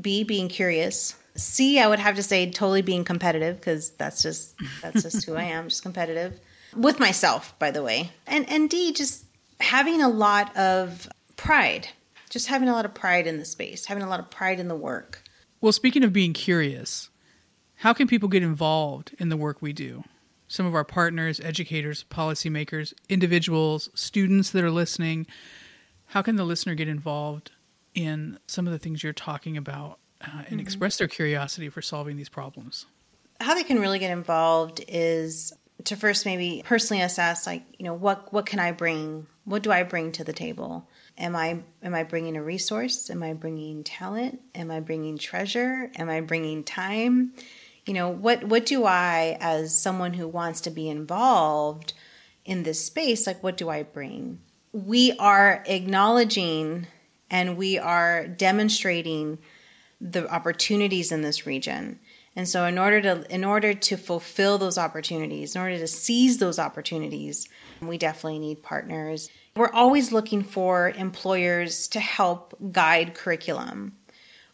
B, 0.01 0.23
being 0.23 0.49
curious, 0.49 1.15
C, 1.35 1.79
I 1.79 1.87
would 1.87 1.99
have 1.99 2.15
to 2.15 2.23
say 2.23 2.49
totally 2.49 2.81
being 2.81 3.03
competitive 3.03 3.57
because 3.57 3.91
that's 3.91 4.21
just 4.21 4.55
that's 4.81 5.03
just 5.03 5.25
who 5.25 5.35
I 5.35 5.43
am, 5.43 5.69
just 5.69 5.83
competitive 5.83 6.39
with 6.75 6.99
myself, 6.99 7.57
by 7.59 7.71
the 7.71 7.81
way. 7.81 8.11
And 8.27 8.49
and 8.49 8.69
D, 8.69 8.93
just 8.93 9.25
having 9.59 10.01
a 10.01 10.09
lot 10.09 10.55
of 10.57 11.07
pride 11.37 11.87
just 12.29 12.47
having 12.47 12.69
a 12.69 12.73
lot 12.73 12.85
of 12.85 12.93
pride 12.93 13.27
in 13.27 13.37
the 13.37 13.45
space, 13.45 13.85
having 13.85 14.03
a 14.03 14.09
lot 14.09 14.19
of 14.19 14.29
pride 14.29 14.59
in 14.59 14.67
the 14.67 14.75
work. 14.75 15.23
Well, 15.61 15.73
speaking 15.73 16.03
of 16.03 16.13
being 16.13 16.33
curious, 16.33 17.09
how 17.75 17.93
can 17.93 18.07
people 18.07 18.29
get 18.29 18.43
involved 18.43 19.15
in 19.19 19.29
the 19.29 19.37
work 19.37 19.61
we 19.61 19.73
do? 19.73 20.03
Some 20.47 20.65
of 20.65 20.73
our 20.73 20.83
partners, 20.83 21.39
educators, 21.39 22.05
policymakers, 22.09 22.93
individuals, 23.07 23.89
students 23.93 24.51
that 24.51 24.63
are 24.63 24.71
listening, 24.71 25.27
how 26.07 26.21
can 26.21 26.37
the 26.37 26.43
listener 26.43 26.75
get 26.75 26.87
involved 26.87 27.51
in 27.93 28.39
some 28.47 28.67
of 28.67 28.73
the 28.73 28.79
things 28.79 29.03
you're 29.03 29.13
talking 29.13 29.57
about 29.57 29.99
uh, 30.21 30.29
and 30.37 30.45
mm-hmm. 30.45 30.59
express 30.59 30.97
their 30.97 31.07
curiosity 31.07 31.69
for 31.69 31.81
solving 31.81 32.17
these 32.17 32.29
problems? 32.29 32.85
How 33.39 33.53
they 33.53 33.63
can 33.63 33.79
really 33.79 33.99
get 33.99 34.11
involved 34.11 34.83
is 34.87 35.53
to 35.85 35.95
first 35.95 36.25
maybe 36.25 36.61
personally 36.65 37.03
assess 37.03 37.45
like, 37.45 37.63
you 37.77 37.85
know, 37.85 37.93
what 37.93 38.33
what 38.33 38.45
can 38.45 38.59
I 38.59 38.71
bring? 38.71 39.27
What 39.45 39.63
do 39.63 39.71
I 39.71 39.83
bring 39.83 40.11
to 40.13 40.23
the 40.23 40.33
table? 40.33 40.87
Am 41.19 41.35
i 41.35 41.61
am 41.83 41.93
i 41.93 42.03
bringing 42.03 42.37
a 42.37 42.43
resource? 42.43 43.09
Am 43.09 43.21
i 43.21 43.33
bringing 43.33 43.83
talent? 43.83 44.39
Am 44.55 44.71
i 44.71 44.79
bringing 44.79 45.17
treasure? 45.17 45.91
Am 45.95 46.09
i 46.09 46.21
bringing 46.21 46.63
time? 46.63 47.33
You 47.85 47.93
know 47.93 48.09
what 48.09 48.43
what 48.43 48.65
do 48.65 48.85
i 48.85 49.37
as 49.39 49.77
someone 49.77 50.13
who 50.13 50.27
wants 50.27 50.61
to 50.61 50.69
be 50.69 50.89
involved 50.89 51.93
in 52.45 52.63
this 52.63 52.83
space 52.85 53.27
like 53.27 53.43
what 53.43 53.57
do 53.57 53.69
i 53.69 53.83
bring? 53.83 54.39
We 54.71 55.13
are 55.17 55.63
acknowledging 55.65 56.87
and 57.29 57.57
we 57.57 57.77
are 57.77 58.27
demonstrating 58.27 59.39
the 60.01 60.31
opportunities 60.31 61.11
in 61.11 61.21
this 61.21 61.45
region 61.45 61.99
and 62.39 62.47
so 62.47 62.65
in 62.65 62.77
order 62.77 63.01
to 63.01 63.33
in 63.33 63.43
order 63.43 63.73
to 63.73 63.97
fulfill 63.97 64.57
those 64.57 64.77
opportunities 64.77 65.55
in 65.55 65.61
order 65.61 65.77
to 65.77 65.87
seize 65.87 66.37
those 66.39 66.57
opportunities 66.57 67.47
we 67.81 67.97
definitely 67.97 68.39
need 68.39 68.63
partners 68.63 69.29
we're 69.59 69.71
always 69.73 70.13
looking 70.13 70.43
for 70.43 70.89
employers 70.91 71.89
to 71.89 71.99
help 71.99 72.55
guide 72.71 73.13
curriculum. 73.13 73.97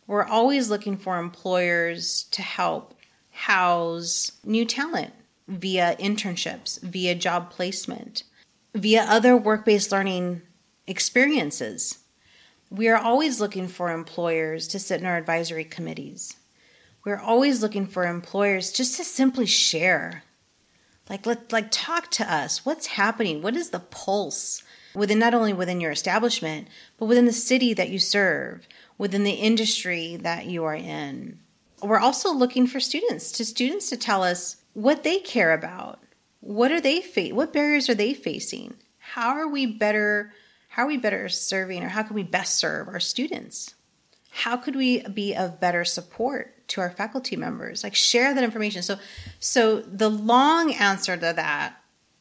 We're 0.08 0.26
always 0.26 0.69
looking 0.69 0.98
for 0.98 1.19
employers 1.19 2.24
to 2.32 2.41
help 2.41 2.95
house 3.30 4.32
new 4.43 4.65
talent 4.65 5.13
via 5.48 5.95
internships, 6.00 6.82
via 6.82 7.13
job 7.13 7.52
placement, 7.52 8.24
via 8.74 9.04
other 9.04 9.38
work 9.38 9.63
based 9.63 9.91
learning 9.91 10.41
experiences. 10.88 12.00
We 12.71 12.88
are 12.88 12.98
always 12.98 13.39
looking 13.39 13.67
for 13.67 13.91
employers 13.91 14.67
to 14.69 14.80
sit 14.80 15.00
in 15.02 15.06
our 15.06 15.17
advisory 15.17 15.65
committees. 15.65 16.36
We're 17.06 17.20
always 17.20 17.62
looking 17.62 17.86
for 17.86 18.08
employers 18.08 18.72
just 18.72 18.98
to 18.98 19.04
simply 19.04 19.46
share. 19.46 20.24
Like 21.08 21.28
let 21.28 21.54
like 21.54 21.68
talk 21.70 22.10
to 22.12 22.34
us. 22.34 22.65
What's 22.65 22.88
happening? 22.88 23.44
What 23.44 23.56
is 23.56 23.70
the 23.70 23.80
pulse 23.80 24.63
within 24.96 25.20
not 25.20 25.36
only 25.36 25.54
within 25.54 25.80
your 25.80 25.91
establishment, 25.91 26.68
but 26.98 27.06
within 27.06 27.26
the 27.26 27.34
city 27.34 27.76
that 27.76 27.89
you 27.89 28.00
serve, 28.00 28.68
within 28.98 29.24
the 29.24 29.34
industry 29.34 30.15
that 30.15 30.48
you 30.48 30.63
are 30.63 30.76
in. 30.76 31.38
We're 31.84 32.00
also 32.00 32.34
looking 32.34 32.65
for 32.65 32.80
students, 32.80 33.32
to 33.34 33.46
students 33.46 33.89
to 33.89 33.98
tell 33.98 34.24
us 34.24 34.58
what 34.74 35.04
they 35.04 35.20
care 35.20 35.54
about. 35.54 36.00
What 36.39 36.72
are 36.72 36.82
they 36.82 37.02
fa- 37.02 37.36
what 37.36 37.54
barriers 37.54 37.88
are 37.88 37.96
they 37.96 38.15
facing? 38.15 38.74
How 38.98 39.30
are 39.30 39.48
we 39.48 39.68
better 39.68 40.34
how 40.70 40.84
are 40.84 40.88
we 40.88 40.98
better 40.98 41.30
serving 41.30 41.84
or 41.84 41.89
how 41.89 42.02
can 42.02 42.15
we 42.15 42.24
best 42.24 42.56
serve 42.56 42.88
our 42.88 43.00
students? 43.00 43.76
How 44.32 44.58
could 44.58 44.76
we 44.76 45.02
be 45.04 45.36
of 45.36 45.60
better 45.62 45.86
support 45.86 46.55
to 46.69 46.82
our 46.82 46.89
faculty 46.89 47.36
members? 47.36 47.84
Like 47.84 47.95
share 47.95 48.34
that 48.34 48.43
information. 48.43 48.82
So 48.82 48.97
so 49.39 49.82
the 49.82 50.10
long 50.10 50.73
answer 50.73 51.15
to 51.15 51.34
that 51.36 51.75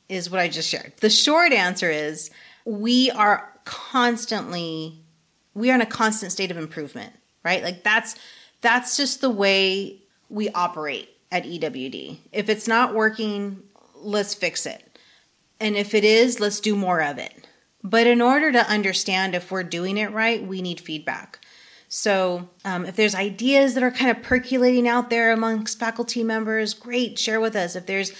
is 0.09 0.30
what 0.30 0.40
I 0.40 0.48
just 0.48 0.68
shared. 0.68 0.92
The 0.98 1.11
short 1.11 1.52
answer 1.52 1.90
is 1.90 2.30
we 2.64 3.11
are 3.11 3.50
constantly 3.64 5.00
we 5.54 5.70
are 5.70 5.74
in 5.74 5.80
a 5.80 5.87
constant 5.87 6.33
state 6.33 6.50
of 6.50 6.57
improvement, 6.57 7.12
right? 7.44 7.62
Like 7.62 7.83
that's 7.83 8.16
that's 8.61 8.96
just 8.96 9.20
the 9.20 9.30
way 9.30 10.00
we 10.28 10.48
operate 10.50 11.09
at 11.30 11.44
EWD. 11.44 12.18
If 12.33 12.48
it's 12.48 12.68
not 12.68 12.94
working, 12.94 13.62
let's 13.94 14.35
fix 14.35 14.66
it. 14.66 14.98
And 15.61 15.76
if 15.76 15.94
it 15.94 16.04
is, 16.04 16.40
let's 16.40 16.61
do 16.61 16.76
more 16.76 17.02
of 17.02 17.18
it. 17.18 17.46
But 17.83 18.07
in 18.07 18.22
order 18.22 18.50
to 18.50 18.68
understand 18.68 19.35
if 19.35 19.50
we're 19.50 19.62
doing 19.62 19.98
it 19.98 20.12
right, 20.12 20.44
we 20.44 20.62
need 20.62 20.80
feedback. 20.80 21.38
So, 21.88 22.49
um, 22.64 22.87
if 22.87 22.97
there's 22.97 23.14
ideas 23.14 23.75
that 23.75 23.83
are 23.83 23.90
kind 23.90 24.11
of 24.11 24.23
percolating 24.23 24.88
out 24.88 25.11
there 25.11 25.33
amongst 25.33 25.79
faculty 25.79 26.25
members, 26.25 26.75
great, 26.75 27.18
share 27.18 27.40
with 27.40 27.55
us. 27.55 27.77
If 27.77 27.87
there's 27.87 28.12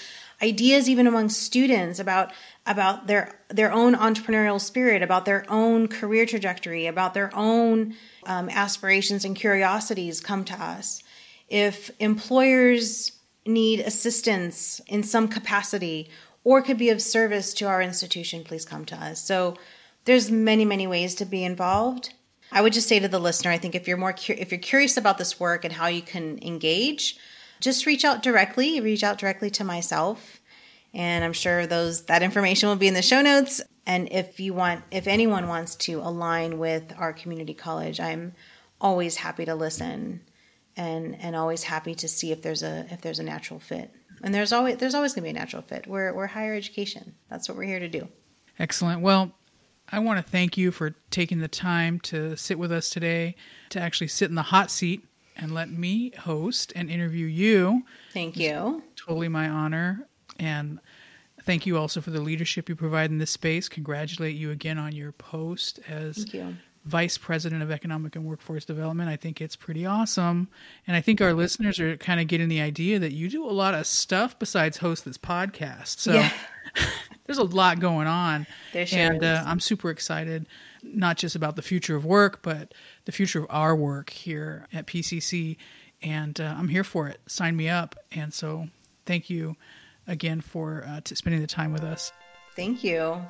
ideas 0.42 0.88
even 0.88 1.07
among 1.07 1.29
students 1.29 1.98
about 1.98 2.33
about 2.66 3.07
their 3.07 3.38
their 3.48 3.72
own 3.72 3.94
entrepreneurial 3.94 4.61
spirit, 4.61 5.03
about 5.03 5.24
their 5.24 5.44
own 5.48 5.88
career 5.88 6.27
trajectory, 6.27 6.87
about 6.87 7.14
their 7.14 7.31
own 7.35 7.94
um, 8.27 8.48
aspirations 8.48 9.24
and 9.24 9.37
curiosities, 9.37 10.20
come 10.20 10.44
to 10.44 10.55
us. 10.55 11.03
If 11.48 11.90
employers 12.00 13.12
need 13.46 13.81
assistance 13.81 14.81
in 14.87 15.03
some 15.03 15.29
capacity 15.29 16.09
or 16.42 16.62
could 16.62 16.79
be 16.79 16.90
of 16.90 17.03
service 17.03 17.53
to 17.55 17.66
our 17.66 17.83
institution, 17.83 18.44
please 18.44 18.64
come 18.64 18.85
to 18.87 18.96
us. 18.96 19.20
So 19.22 19.57
there's 20.05 20.31
many 20.31 20.64
many 20.64 20.87
ways 20.87 21.14
to 21.16 21.24
be 21.24 21.44
involved. 21.44 22.14
I 22.52 22.62
would 22.62 22.72
just 22.72 22.88
say 22.88 22.98
to 23.00 23.09
the 23.09 23.18
listener, 23.18 23.50
I 23.50 23.59
think 23.59 23.74
if 23.74 23.88
you're 23.88 23.96
more 23.96 24.12
cu- 24.12 24.37
if 24.38 24.50
you're 24.52 24.61
curious 24.61 24.96
about 24.96 25.18
this 25.18 25.40
work 25.40 25.64
and 25.64 25.72
how 25.72 25.87
you 25.87 26.02
can 26.02 26.38
engage, 26.42 27.16
just 27.61 27.87
reach 27.87 28.04
out 28.04 28.22
directly. 28.22 28.80
Reach 28.80 29.02
out 29.02 29.18
directly 29.18 29.50
to 29.50 29.64
myself 29.64 30.40
and 30.94 31.24
I'm 31.24 31.33
sure 31.33 31.66
those 31.66 32.04
that 32.04 32.22
information 32.22 32.68
will 32.68 32.76
be 32.76 32.88
in 32.88 32.94
the 32.94 33.02
show 33.02 33.20
notes. 33.20 33.61
And 33.85 34.09
if 34.12 34.40
you 34.40 34.54
want, 34.54 34.85
if 34.90 35.07
anyone 35.07 35.48
wants 35.48 35.74
to 35.76 36.00
align 36.00 36.59
with 36.59 36.94
our 36.96 37.12
community 37.12 37.52
college, 37.52 38.00
I'm 38.00 38.33
always 38.80 39.16
happy 39.16 39.44
to 39.44 39.54
listen 39.54 40.20
and 40.76 41.16
and 41.20 41.37
always 41.37 41.64
happy 41.64 41.94
to 41.96 42.09
see 42.09 42.30
if 42.30 42.42
there's 42.42 42.62
a 42.62 42.87
if 42.90 43.00
there's 43.02 43.18
a 43.18 43.24
natural 43.24 43.59
fit. 43.59 43.90
And 44.22 44.33
there's 44.33 44.52
always 44.52 44.76
there's 44.76 44.94
always 44.94 45.12
going 45.12 45.22
to 45.22 45.33
be 45.33 45.37
a 45.37 45.40
natural 45.40 45.62
fit. 45.62 45.87
We're 45.87 46.14
we're 46.14 46.28
higher 46.28 46.54
education. 46.54 47.14
That's 47.29 47.48
what 47.48 47.58
we're 47.58 47.64
here 47.64 47.81
to 47.81 47.88
do. 47.88 48.08
Excellent. 48.58 49.00
Well, 49.00 49.33
I 49.90 49.98
want 49.98 50.24
to 50.24 50.30
thank 50.30 50.56
you 50.56 50.70
for 50.70 50.94
taking 51.10 51.38
the 51.38 51.48
time 51.48 52.00
to 52.00 52.37
sit 52.37 52.58
with 52.58 52.72
us 52.72 52.90
today, 52.90 53.37
to 53.70 53.80
actually 53.80 54.08
sit 54.08 54.28
in 54.28 54.35
the 54.35 54.42
hot 54.42 54.70
seat 54.70 55.04
and 55.37 55.52
let 55.52 55.70
me 55.70 56.10
host 56.10 56.72
and 56.74 56.90
interview 56.90 57.26
you. 57.26 57.82
Thank 58.12 58.37
you. 58.37 58.82
It's 58.92 59.02
totally 59.02 59.28
my 59.28 59.48
honor. 59.48 60.06
And 60.38 60.80
thank 61.42 61.66
you 61.66 61.76
also 61.76 62.00
for 62.00 62.10
the 62.10 62.20
leadership 62.20 62.68
you 62.68 62.76
provide 62.76 63.10
in 63.10 63.18
this 63.18 63.30
space. 63.30 63.68
Congratulate 63.68 64.37
you 64.37 64.50
again 64.50 64.78
on 64.78 64.92
your 64.92 65.12
post 65.12 65.80
as 65.88 66.24
vice 66.85 67.16
president 67.16 67.62
of 67.62 67.70
economic 67.70 68.14
and 68.14 68.24
workforce 68.24 68.64
development. 68.64 69.08
I 69.08 69.16
think 69.16 69.40
it's 69.40 69.56
pretty 69.56 69.87
awesome. 69.87 70.48
And 70.87 70.96
I 70.96 71.00
think 71.00 71.20
our 71.20 71.32
listeners 71.32 71.80
are 71.80 71.96
kind 71.96 72.20
of 72.20 72.26
getting 72.26 72.48
the 72.48 72.60
idea 72.60 72.98
that 72.98 73.12
you 73.12 73.28
do 73.30 73.44
a 73.44 73.50
lot 73.50 73.74
of 73.74 73.87
stuff 73.87 74.38
besides 74.38 74.76
host 74.78 75.04
this 75.04 75.18
podcast. 75.18 75.98
So 75.98 76.14
Yeah. 76.14 76.30
there's 77.27 77.38
a 77.38 77.44
lot 77.44 77.81
going 77.81 78.06
on. 78.06 78.46
There 78.72 78.87
sure 78.87 78.98
and 78.98 79.25
uh, 79.25 79.42
I'm 79.46 79.60
super 79.60 79.90
excited, 79.90 80.46
not 80.83 81.16
just 81.16 81.37
about 81.37 81.56
the 81.56 81.62
future 81.62 81.96
of 81.96 82.04
work, 82.04 82.42
but 82.42 82.75
the 83.06 83.12
future 83.12 83.40
of 83.40 83.46
our 83.50 83.75
work 83.75 84.10
here 84.10 84.66
at 84.72 84.87
PCC. 84.87 85.56
And 86.02 86.38
uh, 86.40 86.54
I'm 86.56 86.68
here 86.68 86.85
for 86.85 87.08
it. 87.08 87.20
Sign 87.27 87.56
me 87.56 87.68
up. 87.68 87.96
And 88.12 88.33
so 88.33 88.68
thank 89.06 89.31
you 89.31 89.56
again 90.06 90.40
for 90.40 90.85
uh, 90.87 91.00
t- 91.02 91.14
spending 91.14 91.40
the 91.40 91.46
time 91.46 91.72
with 91.72 91.83
us. 91.83 92.12
Thank 92.56 92.85
you. 92.85 93.20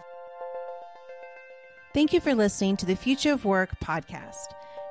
Thank 1.95 2.13
you 2.13 2.21
for 2.21 2.35
listening 2.35 2.77
to 2.79 2.87
the 2.87 2.97
Future 2.97 3.33
of 3.33 3.45
Work 3.45 3.79
podcast. 3.81 4.47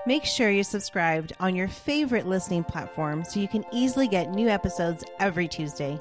Make 0.05 0.23
sure 0.23 0.49
you're 0.49 0.63
subscribed 0.63 1.33
on 1.39 1.55
your 1.55 1.67
favorite 1.67 2.25
listening 2.25 2.63
platform 2.63 3.25
so 3.25 3.39
you 3.39 3.47
can 3.47 3.65
easily 3.73 4.07
get 4.07 4.31
new 4.31 4.47
episodes 4.47 5.03
every 5.19 5.47
Tuesday. 5.47 5.99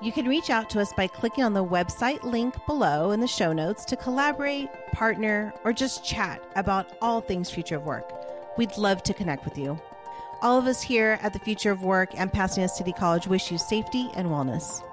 You 0.00 0.12
can 0.12 0.28
reach 0.28 0.48
out 0.48 0.70
to 0.70 0.80
us 0.80 0.92
by 0.92 1.08
clicking 1.08 1.42
on 1.42 1.54
the 1.54 1.64
website 1.64 2.22
link 2.22 2.54
below 2.66 3.10
in 3.10 3.18
the 3.18 3.26
show 3.26 3.52
notes 3.52 3.84
to 3.86 3.96
collaborate, 3.96 4.68
partner, 4.92 5.52
or 5.64 5.72
just 5.72 6.04
chat 6.04 6.40
about 6.54 6.96
all 7.02 7.20
things 7.20 7.50
future 7.50 7.76
of 7.76 7.84
work. 7.84 8.12
We'd 8.56 8.76
love 8.76 9.02
to 9.02 9.14
connect 9.14 9.44
with 9.44 9.58
you. 9.58 9.80
All 10.40 10.56
of 10.56 10.68
us 10.68 10.80
here 10.80 11.18
at 11.20 11.32
the 11.32 11.40
Future 11.40 11.72
of 11.72 11.82
Work 11.82 12.10
and 12.14 12.32
Pasadena 12.32 12.68
City 12.68 12.92
College 12.92 13.26
wish 13.26 13.50
you 13.50 13.58
safety 13.58 14.08
and 14.14 14.28
wellness. 14.28 14.84